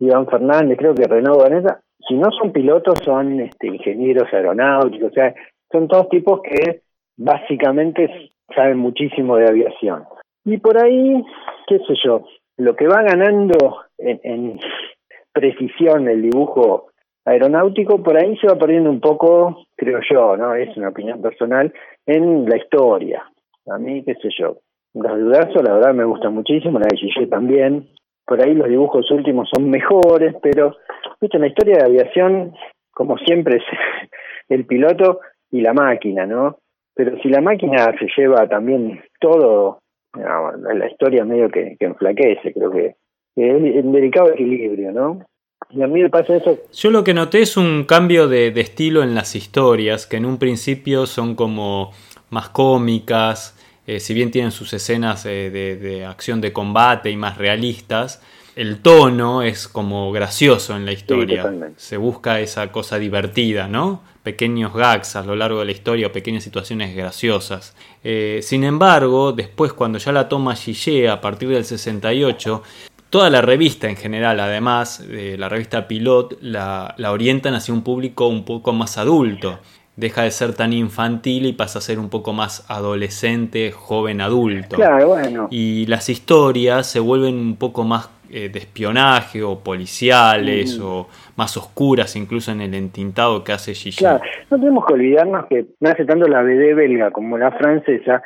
Iván 0.00 0.26
Fernández, 0.26 0.78
creo 0.78 0.94
que 0.94 1.06
Renaud 1.06 1.42
Vanessa, 1.42 1.80
si 2.06 2.14
no 2.14 2.30
son 2.30 2.52
pilotos, 2.52 2.98
son 3.04 3.40
este, 3.40 3.68
ingenieros 3.68 4.32
aeronáuticos, 4.32 5.10
o 5.10 5.14
sea, 5.14 5.34
son 5.70 5.88
todos 5.88 6.08
tipos 6.08 6.40
que 6.42 6.82
básicamente 7.16 8.32
saben 8.54 8.78
muchísimo 8.78 9.36
de 9.36 9.48
aviación. 9.48 10.04
Y 10.44 10.58
por 10.58 10.82
ahí, 10.82 11.22
qué 11.66 11.78
sé 11.78 11.94
yo, 12.04 12.24
lo 12.56 12.74
que 12.76 12.86
va 12.86 13.02
ganando 13.02 13.82
en, 13.98 14.20
en 14.22 14.60
precisión 15.32 16.08
el 16.08 16.22
dibujo 16.22 16.88
aeronáutico, 17.24 18.02
por 18.02 18.16
ahí 18.16 18.36
se 18.38 18.46
va 18.46 18.56
perdiendo 18.56 18.90
un 18.90 19.00
poco, 19.00 19.66
creo 19.76 20.00
yo, 20.10 20.36
¿no? 20.36 20.54
Es 20.54 20.74
una 20.76 20.88
opinión 20.88 21.20
personal, 21.20 21.72
en 22.06 22.48
la 22.48 22.56
historia. 22.56 23.24
A 23.66 23.78
mí, 23.78 24.02
qué 24.02 24.14
sé 24.14 24.28
yo, 24.38 24.56
los 24.94 25.16
de 25.16 25.62
la 25.62 25.74
verdad 25.74 25.94
me 25.94 26.04
gusta 26.04 26.30
muchísimo, 26.30 26.78
la 26.78 26.86
de 26.90 26.96
Gigi 26.96 27.26
también. 27.26 27.88
Por 28.26 28.42
ahí 28.42 28.54
los 28.54 28.68
dibujos 28.68 29.10
últimos 29.10 29.48
son 29.54 29.70
mejores, 29.70 30.34
pero, 30.42 30.76
viste, 31.20 31.38
la 31.38 31.48
historia 31.48 31.78
de 31.78 31.84
aviación, 31.84 32.54
como 32.92 33.18
siempre, 33.18 33.58
es 33.58 33.64
el 34.48 34.66
piloto 34.66 35.20
y 35.50 35.60
la 35.60 35.72
máquina, 35.72 36.26
¿no? 36.26 36.58
Pero 36.94 37.16
si 37.22 37.28
la 37.28 37.40
máquina 37.40 37.94
se 37.98 38.08
lleva 38.16 38.48
también 38.48 39.02
todo, 39.20 39.80
la 40.14 40.88
historia 40.88 41.24
medio 41.24 41.48
que, 41.48 41.76
que 41.78 41.86
enflaquece, 41.86 42.52
creo 42.52 42.70
que 42.70 42.96
es 43.36 43.84
un 43.84 43.92
delicado 43.92 44.32
equilibrio, 44.32 44.90
¿no? 44.90 45.24
Y 45.70 45.82
a 45.82 45.86
mí 45.86 46.00
me 46.02 46.08
pasa 46.08 46.36
eso. 46.36 46.58
Yo 46.72 46.90
lo 46.90 47.04
que 47.04 47.14
noté 47.14 47.42
es 47.42 47.56
un 47.56 47.84
cambio 47.84 48.26
de, 48.26 48.48
estilo 48.48 49.02
en 49.02 49.14
las 49.14 49.36
historias, 49.36 50.06
que 50.06 50.16
en 50.16 50.24
un 50.24 50.38
principio 50.38 51.06
son 51.06 51.34
como 51.34 51.92
más 52.30 52.48
cómicas, 52.48 53.54
eh, 53.86 54.00
si 54.00 54.14
bien 54.14 54.30
tienen 54.30 54.50
sus 54.50 54.72
escenas 54.72 55.24
de, 55.24 56.06
acción 56.08 56.40
de 56.40 56.52
combate 56.52 57.10
y 57.10 57.16
más 57.16 57.36
realistas, 57.38 58.22
el 58.58 58.80
tono 58.80 59.42
es 59.42 59.68
como 59.68 60.10
gracioso 60.10 60.76
en 60.76 60.84
la 60.84 60.90
historia. 60.90 61.48
Se 61.76 61.96
busca 61.96 62.40
esa 62.40 62.72
cosa 62.72 62.98
divertida, 62.98 63.68
¿no? 63.68 64.02
Pequeños 64.24 64.74
gags 64.74 65.14
a 65.14 65.22
lo 65.22 65.36
largo 65.36 65.60
de 65.60 65.66
la 65.66 65.72
historia 65.72 66.10
pequeñas 66.10 66.42
situaciones 66.42 66.96
graciosas. 66.96 67.76
Eh, 68.02 68.40
sin 68.42 68.64
embargo, 68.64 69.30
después 69.30 69.72
cuando 69.72 69.98
ya 69.98 70.10
la 70.10 70.28
toma 70.28 70.56
Gillet 70.56 71.08
a 71.08 71.20
partir 71.20 71.50
del 71.50 71.64
68, 71.64 72.62
Toda 73.10 73.30
la 73.30 73.40
revista 73.40 73.88
en 73.88 73.96
general, 73.96 74.38
además, 74.38 75.02
de 75.08 75.38
la 75.38 75.48
revista 75.48 75.88
Pilot, 75.88 76.36
la, 76.42 76.94
orientan 77.08 77.54
hacia 77.54 77.72
un 77.72 77.80
público 77.80 78.26
un 78.28 78.44
poco 78.44 78.74
más 78.74 78.98
adulto. 78.98 79.60
Deja 79.96 80.24
de 80.24 80.30
ser 80.30 80.52
tan 80.52 80.74
infantil 80.74 81.46
y 81.46 81.54
pasa 81.54 81.78
a 81.78 81.82
ser 81.82 81.98
un 81.98 82.10
poco 82.10 82.34
más 82.34 82.66
adolescente, 82.68 83.72
joven 83.72 84.20
adulto. 84.20 84.76
Claro, 84.76 85.08
bueno. 85.08 85.48
Y 85.50 85.86
las 85.86 86.10
historias 86.10 86.86
se 86.86 87.00
vuelven 87.00 87.34
un 87.36 87.56
poco 87.56 87.82
más 87.82 88.10
eh, 88.30 88.48
de 88.48 88.58
espionaje 88.58 89.42
o 89.42 89.60
policiales 89.60 90.78
o 90.80 91.08
más 91.36 91.56
oscuras 91.56 92.14
incluso 92.16 92.52
en 92.52 92.60
el 92.60 92.74
entintado 92.74 93.42
que 93.44 93.52
hace 93.52 93.74
Gigi. 93.74 93.98
Claro, 93.98 94.20
no 94.50 94.58
tenemos 94.58 94.86
que 94.86 94.92
olvidarnos 94.94 95.46
que 95.46 95.66
no 95.80 95.90
hace 95.90 96.04
tanto 96.04 96.26
la 96.26 96.42
BD 96.42 96.74
belga 96.74 97.10
como 97.10 97.38
la 97.38 97.52
francesa 97.52 98.22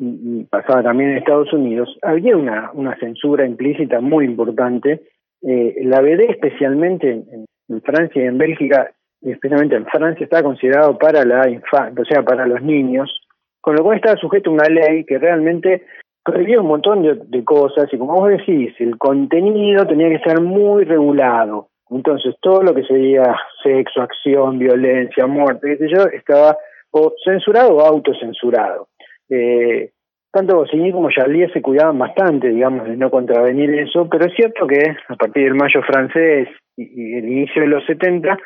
y, 0.00 0.44
pasaba 0.44 0.82
también 0.82 1.10
en 1.10 1.18
Estados 1.18 1.52
Unidos, 1.52 1.96
había 2.02 2.36
una, 2.36 2.70
una 2.72 2.96
censura 2.96 3.46
implícita 3.46 4.00
muy 4.00 4.24
importante. 4.24 5.02
Eh, 5.42 5.76
la 5.84 6.00
BD, 6.00 6.30
especialmente 6.30 7.10
en, 7.10 7.46
Francia 7.82 8.22
y 8.22 8.26
en 8.26 8.38
Bélgica, 8.38 8.90
especialmente 9.20 9.76
en 9.76 9.86
Francia, 9.86 10.24
estaba 10.24 10.42
considerado 10.42 10.98
para 10.98 11.24
la 11.24 11.48
infancia, 11.48 12.02
o 12.02 12.04
sea, 12.04 12.22
para 12.24 12.46
los 12.46 12.62
niños, 12.62 13.20
con 13.60 13.76
lo 13.76 13.84
cual 13.84 13.96
estaba 13.96 14.16
sujeto 14.16 14.50
a 14.50 14.54
una 14.54 14.68
ley 14.68 15.04
que 15.04 15.18
realmente 15.18 15.84
prohibía 16.30 16.60
un 16.60 16.68
montón 16.68 17.02
de, 17.02 17.44
cosas, 17.44 17.92
y 17.92 17.98
como 17.98 18.14
vos 18.14 18.30
decís, 18.30 18.72
el 18.78 18.96
contenido 18.98 19.86
tenía 19.86 20.08
que 20.08 20.22
ser 20.28 20.40
muy 20.40 20.84
regulado. 20.84 21.68
Entonces, 21.90 22.36
todo 22.40 22.62
lo 22.62 22.74
que 22.74 22.84
sería 22.84 23.34
sexo, 23.62 24.02
acción, 24.02 24.58
violencia, 24.58 25.26
muerte, 25.26 25.76
qué 25.76 25.76
sé 25.76 25.88
yo, 25.88 26.04
estaba 26.06 26.56
o 26.92 27.12
censurado 27.24 27.76
o 27.76 27.80
autocensurado. 27.80 28.88
Eh, 29.28 29.90
tanto 30.32 30.56
Goscinny 30.56 30.92
como 30.92 31.10
Charlier 31.10 31.52
se 31.52 31.62
cuidaban 31.62 31.98
bastante, 31.98 32.48
digamos, 32.48 32.86
de 32.86 32.96
no 32.96 33.10
contravenir 33.10 33.74
eso, 33.74 34.08
pero 34.08 34.26
es 34.26 34.34
cierto 34.34 34.66
que 34.66 34.96
a 35.08 35.16
partir 35.16 35.44
del 35.44 35.54
mayo 35.54 35.82
francés 35.82 36.48
y, 36.76 37.16
el 37.16 37.28
inicio 37.28 37.62
de 37.62 37.68
los 37.68 37.84
70, 37.86 38.38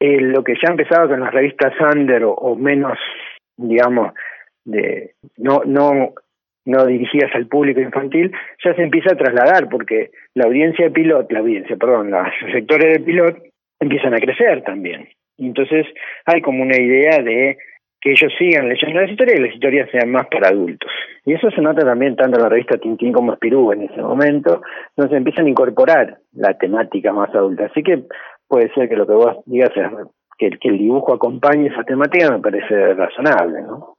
eh, 0.00 0.20
lo 0.20 0.42
que 0.42 0.54
ya 0.54 0.70
empezaba 0.70 1.08
con 1.08 1.20
las 1.20 1.32
revistas 1.32 1.74
Under 1.94 2.22
o, 2.24 2.56
menos, 2.56 2.98
digamos, 3.56 4.14
de 4.64 5.12
no 5.36 5.62
no 5.66 6.14
no 6.64 6.86
dirigidas 6.86 7.30
al 7.34 7.46
público 7.46 7.80
infantil, 7.80 8.32
ya 8.64 8.74
se 8.74 8.82
empieza 8.82 9.12
a 9.12 9.16
trasladar 9.16 9.68
porque 9.68 10.10
la 10.34 10.44
audiencia 10.44 10.86
de 10.86 10.90
pilot, 10.90 11.30
la 11.32 11.40
audiencia, 11.40 11.76
perdón, 11.76 12.10
los 12.10 12.52
sectores 12.52 12.98
de 12.98 13.04
pilot 13.04 13.36
empiezan 13.80 14.14
a 14.14 14.18
crecer 14.18 14.62
también. 14.62 15.08
Y 15.36 15.46
entonces 15.46 15.86
hay 16.26 16.42
como 16.42 16.62
una 16.62 16.76
idea 16.76 17.22
de 17.22 17.56
que 18.00 18.12
ellos 18.12 18.32
sigan 18.38 18.68
leyendo 18.68 19.00
las 19.00 19.10
historias 19.10 19.38
y 19.38 19.42
las 19.42 19.54
historias 19.54 19.90
sean 19.90 20.10
más 20.10 20.26
para 20.28 20.48
adultos. 20.48 20.90
Y 21.26 21.34
eso 21.34 21.50
se 21.50 21.60
nota 21.60 21.84
también 21.84 22.16
tanto 22.16 22.38
en 22.38 22.42
la 22.42 22.48
revista 22.48 22.78
Tintín 22.78 23.12
como 23.12 23.32
Espirú 23.32 23.72
en 23.72 23.82
ese 23.82 24.00
momento, 24.00 24.62
donde 24.96 25.10
se 25.10 25.18
empiezan 25.18 25.46
a 25.46 25.50
incorporar 25.50 26.18
la 26.32 26.56
temática 26.56 27.12
más 27.12 27.34
adulta. 27.34 27.66
Así 27.66 27.82
que 27.82 28.04
puede 28.48 28.72
ser 28.72 28.88
que 28.88 28.96
lo 28.96 29.06
que 29.06 29.12
vos 29.12 29.36
digas 29.44 29.70
es 29.76 29.86
que, 30.38 30.50
que 30.58 30.68
el 30.68 30.78
dibujo 30.78 31.12
acompañe 31.12 31.68
esa 31.68 31.84
temática, 31.84 32.30
me 32.30 32.40
parece 32.40 32.94
razonable. 32.94 33.60
¿no? 33.62 33.94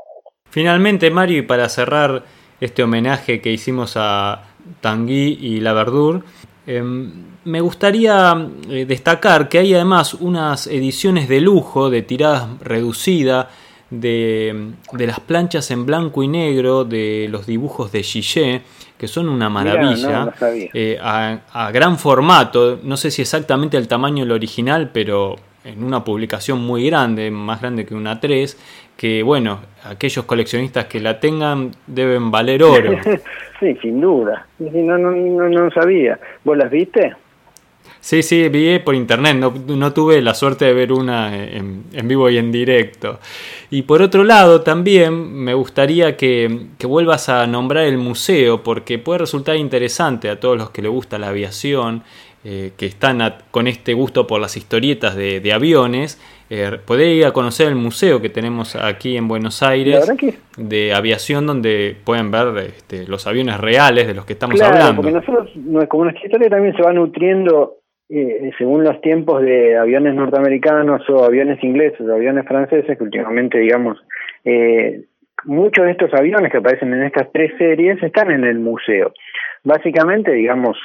Finalmente, 0.49 1.11
Mario, 1.11 1.39
y 1.39 1.43
para 1.43 1.69
cerrar 1.69 2.23
este 2.61 2.83
homenaje 2.83 3.41
que 3.41 3.51
hicimos 3.51 3.93
a 3.95 4.43
Tanguy 4.79 5.37
y 5.41 5.59
La 5.59 5.73
Verdure, 5.73 6.21
em, 6.65 7.11
me 7.43 7.59
gustaría 7.59 8.47
eh, 8.69 8.85
destacar 8.85 9.49
que 9.49 9.57
hay 9.57 9.73
además 9.73 10.13
unas 10.13 10.67
ediciones 10.67 11.27
de 11.27 11.41
lujo 11.41 11.89
de 11.89 12.03
tirada 12.03 12.55
reducida 12.61 13.49
de, 13.89 14.71
las 14.97 15.19
planchas 15.19 15.69
en 15.71 15.85
blanco 15.85 16.23
y 16.23 16.27
negro 16.27 16.85
de 16.85 17.27
los 17.29 17.45
dibujos 17.45 17.91
de 17.91 18.03
Gillet, 18.03 18.61
que 18.97 19.07
son 19.07 19.27
una 19.27 19.49
maravilla, 19.49 20.33
eh, 20.73 20.97
a, 21.01 21.71
gran 21.71 21.97
formato, 21.97 22.79
no 22.83 22.95
sé 22.95 23.11
si 23.11 23.21
exactamente 23.21 23.75
el 23.77 23.87
tamaño 23.87 24.23
del 24.23 24.31
original, 24.31 24.91
pero 24.93 25.35
en 25.63 25.83
una 25.83 26.03
publicación 26.03 26.59
muy 26.59 26.87
grande, 26.87 27.29
más 27.31 27.61
grande 27.61 27.85
que 27.85 27.93
una 27.93 28.19
3, 28.19 28.57
que 28.97 29.23
bueno, 29.23 29.61
aquellos 29.83 30.25
coleccionistas 30.25 30.85
que 30.85 30.99
la 30.99 31.19
tengan 31.19 31.71
deben 31.87 32.31
valer 32.31 32.63
oro. 32.63 32.97
sí, 33.59 33.77
sin 33.81 34.01
duda, 34.01 34.47
no, 34.59 34.97
no, 34.97 35.11
no, 35.11 35.49
no 35.49 35.71
sabía. 35.71 36.19
¿Vos 36.43 36.57
las 36.57 36.69
viste? 36.71 37.15
Sí, 38.01 38.23
sí, 38.23 38.49
vi 38.49 38.79
por 38.79 38.95
internet, 38.95 39.37
no, 39.37 39.93
tuve 39.93 40.23
la 40.23 40.33
suerte 40.33 40.65
de 40.65 40.73
ver 40.73 40.91
una 40.91 41.35
en, 41.37 41.83
vivo 42.05 42.31
y 42.31 42.39
en 42.39 42.51
directo. 42.51 43.19
Y 43.69 43.83
por 43.83 44.01
otro 44.01 44.23
lado, 44.23 44.61
también 44.61 45.31
me 45.43 45.53
gustaría 45.53 46.17
que, 46.17 46.67
vuelvas 46.83 47.29
a 47.29 47.45
nombrar 47.45 47.85
el 47.85 47.99
museo, 47.99 48.63
porque 48.63 48.97
puede 48.97 49.19
resultar 49.19 49.55
interesante 49.55 50.29
a 50.29 50.39
todos 50.39 50.57
los 50.57 50.71
que 50.71 50.81
les 50.81 50.91
gusta 50.91 51.19
la 51.19 51.27
aviación, 51.27 52.03
eh, 52.43 52.71
que 52.77 52.85
están 52.85 53.19
con 53.51 53.67
este 53.67 53.93
gusto 53.93 54.27
por 54.27 54.41
las 54.41 54.57
historietas 54.57 55.15
de, 55.15 55.53
aviones, 55.53 56.19
eh, 56.49 56.71
poder 56.85 57.09
ir 57.09 57.25
a 57.25 57.31
conocer 57.31 57.67
el 57.67 57.75
museo 57.75 58.21
que 58.21 58.29
tenemos 58.29 58.75
aquí 58.75 59.17
en 59.17 59.27
Buenos 59.27 59.63
Aires 59.63 60.11
de 60.57 60.93
aviación, 60.93 61.45
donde 61.45 61.95
pueden 62.03 62.31
ver 62.31 62.65
este, 62.65 63.07
los 63.07 63.27
aviones 63.27 63.59
reales 63.59 64.07
de 64.07 64.13
los 64.13 64.25
que 64.25 64.33
estamos 64.33 64.55
claro, 64.55 64.73
hablando. 64.73 65.01
Porque 65.01 65.11
nosotros, 65.11 65.49
como 65.87 66.05
nuestra 66.05 66.25
historia 66.25 66.49
también 66.49 66.75
se 66.75 66.81
va 66.81 66.93
nutriendo 66.93 67.77
eh, 68.13 68.51
según 68.57 68.83
los 68.83 68.99
tiempos 68.99 69.41
de 69.41 69.77
aviones 69.77 70.13
norteamericanos 70.13 71.09
o 71.09 71.23
aviones 71.23 71.63
ingleses 71.63 72.01
o 72.01 72.13
aviones 72.13 72.45
franceses, 72.45 72.97
que 72.97 73.03
últimamente, 73.05 73.57
digamos, 73.57 74.03
eh, 74.43 75.05
muchos 75.45 75.85
de 75.85 75.91
estos 75.91 76.13
aviones 76.13 76.51
que 76.51 76.57
aparecen 76.57 76.93
en 76.93 77.03
estas 77.03 77.31
tres 77.31 77.53
series 77.57 78.03
están 78.03 78.29
en 78.29 78.43
el 78.43 78.59
museo. 78.59 79.13
Básicamente, 79.63 80.31
digamos, 80.33 80.77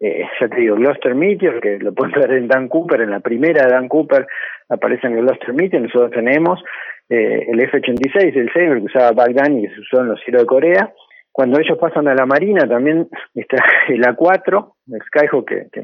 eh, 0.00 0.24
ya 0.40 0.48
te 0.48 0.56
digo, 0.56 0.76
Gloucester 0.76 1.14
Meteor, 1.14 1.60
que 1.60 1.78
lo 1.78 1.92
pueden 1.94 2.20
ver 2.20 2.32
en 2.32 2.48
Dan 2.48 2.68
Cooper, 2.68 3.00
en 3.00 3.10
la 3.10 3.20
primera 3.20 3.64
de 3.64 3.72
Dan 3.72 3.88
Cooper 3.88 4.26
aparece 4.68 5.06
en 5.06 5.14
el 5.14 5.20
Gloucester 5.20 5.54
Meteor, 5.54 5.82
nosotros 5.82 6.10
tenemos 6.10 6.62
eh, 7.08 7.46
el 7.48 7.60
F-86, 7.60 8.36
el 8.36 8.52
Sabre 8.52 8.80
que 8.80 8.86
usaba 8.86 9.12
Baghdad 9.12 9.50
y 9.50 9.62
que 9.62 9.74
se 9.74 9.80
usó 9.80 10.00
en 10.00 10.08
los 10.08 10.20
cielos 10.20 10.42
de 10.42 10.46
Corea. 10.46 10.92
Cuando 11.30 11.58
ellos 11.58 11.76
pasan 11.78 12.08
a 12.08 12.14
la 12.14 12.26
Marina 12.26 12.66
también 12.66 13.08
está 13.34 13.56
el 13.88 14.02
A4, 14.02 14.72
el 14.92 15.02
Skyhawk, 15.02 15.46
que, 15.46 15.66
que 15.72 15.82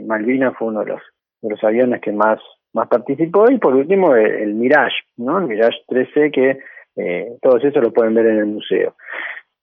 fue 0.58 0.68
uno 0.68 0.80
de 0.80 0.86
los, 0.86 1.02
de 1.42 1.50
los 1.50 1.64
aviones 1.64 2.00
que 2.00 2.12
más, 2.12 2.40
más 2.72 2.88
participó, 2.88 3.50
y 3.50 3.58
por 3.58 3.74
último 3.74 4.14
el, 4.14 4.54
Mirage, 4.54 4.96
¿no? 5.16 5.38
El 5.38 5.46
Mirage 5.46 5.78
13 5.88 6.30
que 6.30 6.58
eh, 6.96 7.28
todos 7.42 7.64
esos 7.64 7.82
lo 7.82 7.92
pueden 7.92 8.14
ver 8.14 8.26
en 8.26 8.38
el 8.38 8.46
museo. 8.46 8.94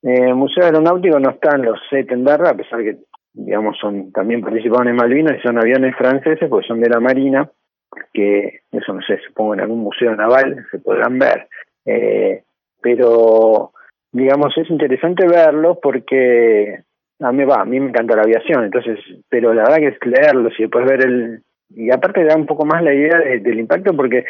Eh, 0.03 0.27
el 0.27 0.35
Museo 0.35 0.65
Aeronáutico 0.65 1.19
no 1.19 1.31
están 1.31 1.63
los 1.63 1.79
Settenberg, 1.89 2.47
a 2.47 2.53
pesar 2.53 2.83
que 2.83 2.97
digamos 3.37 3.77
son 3.77 4.11
también 4.11 4.41
participaron 4.41 4.87
en 4.87 4.95
Malvinas 4.95 5.37
y 5.37 5.41
son 5.41 5.57
aviones 5.57 5.95
franceses 5.95 6.49
porque 6.49 6.67
son 6.67 6.81
de 6.81 6.89
la 6.89 6.99
Marina, 6.99 7.49
que 8.13 8.61
eso 8.71 8.93
no 8.93 9.01
sé, 9.01 9.19
supongo 9.27 9.53
en 9.53 9.61
algún 9.61 9.79
museo 9.79 10.15
naval 10.15 10.65
se 10.71 10.79
podrán 10.79 11.19
ver. 11.19 11.47
Eh, 11.85 12.43
pero 12.81 13.71
digamos 14.11 14.57
es 14.57 14.69
interesante 14.69 15.27
verlo 15.27 15.79
porque 15.81 16.79
a 17.19 17.31
mí 17.31 17.43
va, 17.45 17.61
a 17.61 17.65
mí 17.65 17.79
me 17.79 17.89
encanta 17.89 18.15
la 18.15 18.23
aviación, 18.23 18.65
entonces, 18.65 18.99
pero 19.29 19.53
la 19.53 19.63
verdad 19.63 19.77
que 19.77 19.87
es 19.87 20.05
leerlo 20.05 20.49
y 20.49 20.61
después 20.63 20.85
ver 20.85 21.05
el 21.05 21.43
y 21.69 21.91
aparte 21.91 22.23
da 22.23 22.35
un 22.35 22.45
poco 22.45 22.65
más 22.65 22.81
la 22.81 22.93
idea 22.93 23.19
del 23.19 23.59
impacto 23.59 23.93
porque 23.93 24.25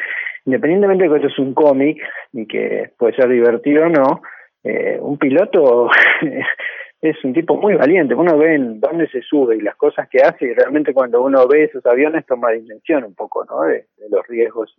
independientemente 0.46 1.04
de 1.04 1.10
que 1.10 1.16
esto 1.18 1.28
es 1.28 1.40
un 1.40 1.54
cómic 1.54 2.02
y 2.34 2.48
que 2.48 2.92
puede 2.98 3.16
ser 3.16 3.30
divertido 3.30 3.86
o 3.86 3.90
no, 3.90 4.22
eh, 4.64 4.98
un 5.00 5.18
piloto 5.18 5.90
es 7.02 7.24
un 7.24 7.34
tipo 7.34 7.56
muy 7.56 7.76
valiente. 7.76 8.16
Uno 8.16 8.38
ve 8.38 8.56
en 8.56 8.80
dónde 8.80 9.08
se 9.10 9.22
sube 9.22 9.56
y 9.56 9.62
las 9.62 9.76
cosas 9.76 10.08
que 10.10 10.22
hace 10.22 10.46
y 10.46 10.54
realmente 10.54 10.94
cuando 10.94 11.22
uno 11.22 11.48
ve 11.48 11.66
esos 11.66 11.86
aviones 11.86 12.26
toma 12.26 12.52
dimensión 12.52 13.04
un 13.04 13.14
poco, 13.14 13.46
¿no? 13.46 13.64
De, 13.64 13.86
los 14.10 14.26
riesgos. 14.28 14.76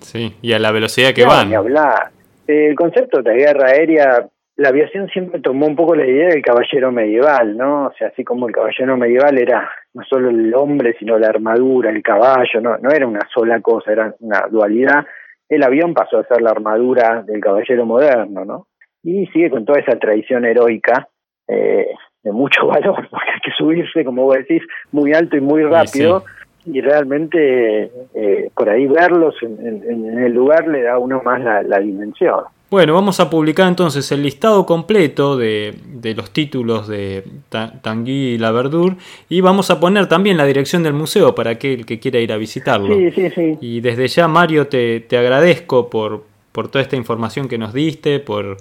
Sí, 0.00 0.36
y 0.42 0.52
a 0.52 0.58
la 0.58 0.70
velocidad 0.70 1.12
que 1.12 1.24
van. 1.24 1.52
hablar. 1.54 2.10
El 2.46 2.76
concepto 2.76 3.22
de 3.22 3.34
guerra 3.34 3.70
aérea, 3.70 4.28
la 4.56 4.68
aviación 4.68 5.08
siempre 5.08 5.40
tomó 5.40 5.66
un 5.66 5.74
poco 5.74 5.96
la 5.96 6.06
idea 6.06 6.28
del 6.28 6.42
caballero 6.42 6.92
medieval, 6.92 7.56
¿no? 7.56 7.86
O 7.86 7.92
sea, 7.98 8.08
así 8.08 8.22
como 8.22 8.46
el 8.46 8.54
caballero 8.54 8.96
medieval 8.96 9.36
era 9.38 9.68
no 9.94 10.04
solo 10.04 10.30
el 10.30 10.54
hombre, 10.54 10.94
sino 10.98 11.18
la 11.18 11.28
armadura, 11.28 11.90
el 11.90 12.02
caballo, 12.02 12.60
no, 12.60 12.76
no 12.78 12.90
era 12.90 13.06
una 13.06 13.26
sola 13.34 13.60
cosa, 13.60 13.90
era 13.90 14.14
una 14.20 14.46
dualidad. 14.48 15.04
El 15.48 15.62
avión 15.64 15.94
pasó 15.94 16.18
a 16.18 16.26
ser 16.26 16.40
la 16.42 16.50
armadura 16.50 17.24
del 17.26 17.40
caballero 17.40 17.86
moderno, 17.86 18.44
¿no? 18.44 18.66
Y 19.02 19.26
sigue 19.28 19.50
con 19.50 19.64
toda 19.64 19.80
esa 19.80 19.98
tradición 19.98 20.44
heroica 20.44 21.08
eh, 21.48 21.88
de 22.22 22.32
mucho 22.32 22.66
valor, 22.66 23.08
porque 23.10 23.30
hay 23.34 23.40
que 23.40 23.52
subirse, 23.56 24.04
como 24.04 24.24
vos 24.24 24.36
decís, 24.36 24.62
muy 24.92 25.12
alto 25.12 25.36
y 25.36 25.40
muy 25.40 25.62
rápido. 25.62 26.24
Y 26.64 26.80
realmente 26.80 27.92
eh, 28.14 28.50
por 28.52 28.68
ahí 28.68 28.88
verlos 28.88 29.36
en, 29.40 30.18
el 30.18 30.32
lugar 30.32 30.66
le 30.66 30.82
da 30.82 30.94
a 30.94 30.98
uno 30.98 31.22
más 31.22 31.40
la 31.64 31.78
dimensión. 31.78 32.44
Bueno, 32.68 32.94
vamos 32.94 33.20
a 33.20 33.30
publicar 33.30 33.68
entonces 33.68 34.10
el 34.10 34.24
listado 34.24 34.66
completo 34.66 35.36
de, 35.36 35.72
los 36.16 36.32
títulos 36.32 36.88
de 36.88 37.22
Tanguy 37.48 38.34
y 38.34 38.38
La 38.38 38.50
Verdure 38.50 38.96
y 39.28 39.40
vamos 39.40 39.70
a 39.70 39.78
poner 39.78 40.08
también 40.08 40.36
la 40.36 40.44
dirección 40.44 40.82
del 40.82 40.92
museo 40.92 41.32
para 41.32 41.52
aquel 41.52 41.86
que 41.86 42.00
quiera 42.00 42.18
ir 42.18 42.32
a 42.32 42.36
visitarlo. 42.36 42.92
Sí, 42.92 43.12
sí, 43.12 43.30
sí. 43.30 43.58
Y 43.60 43.80
desde 43.82 44.08
ya, 44.08 44.26
Mario, 44.26 44.66
te, 44.66 44.98
te 44.98 45.16
agradezco 45.16 45.88
por, 45.88 46.24
por 46.50 46.68
toda 46.68 46.82
esta 46.82 46.96
información 46.96 47.46
que 47.46 47.56
nos 47.56 47.72
diste, 47.72 48.18
por, 48.18 48.56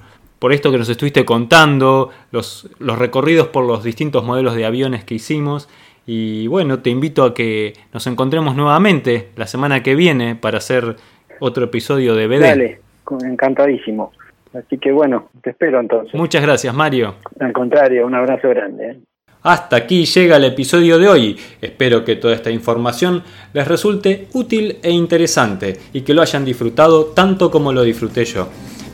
por 0.45 0.53
esto 0.53 0.71
que 0.71 0.77
nos 0.77 0.89
estuviste 0.89 1.25
contando, 1.25 2.11
los, 2.29 2.69
los 2.77 2.99
recorridos 2.99 3.47
por 3.47 3.65
los 3.65 3.83
distintos 3.83 4.23
modelos 4.23 4.53
de 4.53 4.63
aviones 4.63 5.03
que 5.03 5.15
hicimos. 5.15 5.67
Y 6.05 6.45
bueno, 6.45 6.83
te 6.83 6.91
invito 6.91 7.23
a 7.23 7.33
que 7.33 7.73
nos 7.91 8.05
encontremos 8.05 8.55
nuevamente 8.55 9.29
la 9.37 9.47
semana 9.47 9.81
que 9.81 9.95
viene 9.95 10.35
para 10.35 10.59
hacer 10.59 10.97
otro 11.39 11.63
episodio 11.63 12.13
de 12.13 12.27
BD 12.27 12.77
encantadísimo. 13.25 14.11
Así 14.53 14.77
que 14.77 14.91
bueno, 14.91 15.29
te 15.41 15.49
espero 15.49 15.79
entonces. 15.79 16.13
Muchas 16.13 16.43
gracias, 16.43 16.75
Mario. 16.75 17.15
Al 17.39 17.51
contrario, 17.51 18.05
un 18.05 18.13
abrazo 18.13 18.47
grande. 18.49 18.91
¿eh? 18.91 18.99
Hasta 19.41 19.77
aquí 19.77 20.05
llega 20.05 20.37
el 20.37 20.43
episodio 20.43 20.99
de 20.99 21.07
hoy. 21.07 21.39
Espero 21.59 22.05
que 22.05 22.17
toda 22.17 22.35
esta 22.35 22.51
información 22.51 23.23
les 23.51 23.67
resulte 23.67 24.27
útil 24.33 24.77
e 24.83 24.91
interesante 24.91 25.73
y 25.91 26.01
que 26.01 26.13
lo 26.13 26.21
hayan 26.21 26.45
disfrutado 26.45 27.05
tanto 27.15 27.49
como 27.49 27.73
lo 27.73 27.81
disfruté 27.81 28.25
yo. 28.25 28.47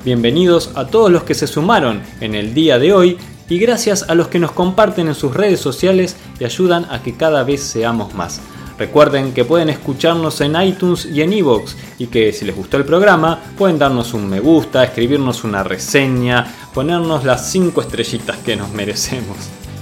Bienvenidos 0.03 0.71
a 0.73 0.87
todos 0.87 1.11
los 1.11 1.21
que 1.21 1.35
se 1.35 1.45
sumaron 1.45 2.01
en 2.21 2.33
el 2.33 2.55
día 2.55 2.79
de 2.79 2.91
hoy 2.91 3.19
y 3.47 3.59
gracias 3.59 4.09
a 4.09 4.15
los 4.15 4.29
que 4.29 4.39
nos 4.39 4.51
comparten 4.51 5.07
en 5.07 5.13
sus 5.13 5.31
redes 5.31 5.59
sociales 5.59 6.15
y 6.39 6.43
ayudan 6.43 6.87
a 6.89 7.03
que 7.03 7.13
cada 7.13 7.43
vez 7.43 7.61
seamos 7.61 8.15
más. 8.15 8.41
Recuerden 8.79 9.31
que 9.31 9.45
pueden 9.45 9.69
escucharnos 9.69 10.41
en 10.41 10.59
iTunes 10.59 11.05
y 11.05 11.21
en 11.21 11.33
iVoox 11.33 11.75
y 11.99 12.07
que 12.07 12.33
si 12.33 12.45
les 12.45 12.55
gustó 12.55 12.77
el 12.77 12.85
programa 12.85 13.41
pueden 13.55 13.77
darnos 13.77 14.15
un 14.15 14.27
me 14.27 14.39
gusta, 14.39 14.83
escribirnos 14.83 15.43
una 15.43 15.61
reseña, 15.61 16.51
ponernos 16.73 17.23
las 17.23 17.51
5 17.51 17.79
estrellitas 17.81 18.37
que 18.37 18.55
nos 18.55 18.71
merecemos. 18.71 19.37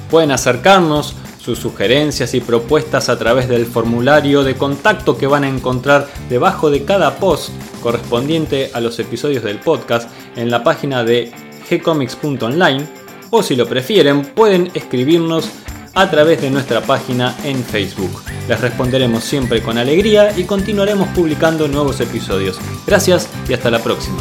Pueden 0.09 0.31
acercarnos 0.31 1.15
sus 1.39 1.59
sugerencias 1.59 2.33
y 2.33 2.41
propuestas 2.41 3.09
a 3.09 3.17
través 3.17 3.47
del 3.47 3.65
formulario 3.65 4.43
de 4.43 4.55
contacto 4.55 5.17
que 5.17 5.27
van 5.27 5.43
a 5.43 5.49
encontrar 5.49 6.07
debajo 6.29 6.69
de 6.69 6.83
cada 6.83 7.17
post 7.17 7.49
correspondiente 7.81 8.71
a 8.73 8.81
los 8.81 8.99
episodios 8.99 9.43
del 9.43 9.59
podcast 9.59 10.09
en 10.35 10.51
la 10.51 10.63
página 10.63 11.03
de 11.03 11.31
gcomics.online 11.69 12.87
o 13.29 13.43
si 13.43 13.55
lo 13.55 13.67
prefieren 13.67 14.23
pueden 14.23 14.71
escribirnos 14.73 15.49
a 15.95 16.09
través 16.09 16.41
de 16.41 16.49
nuestra 16.49 16.81
página 16.81 17.35
en 17.43 17.63
Facebook. 17.63 18.23
Les 18.47 18.59
responderemos 18.59 19.23
siempre 19.23 19.61
con 19.61 19.77
alegría 19.77 20.37
y 20.37 20.43
continuaremos 20.43 21.09
publicando 21.09 21.67
nuevos 21.67 21.99
episodios. 21.99 22.59
Gracias 22.85 23.27
y 23.47 23.53
hasta 23.53 23.71
la 23.71 23.79
próxima. 23.79 24.17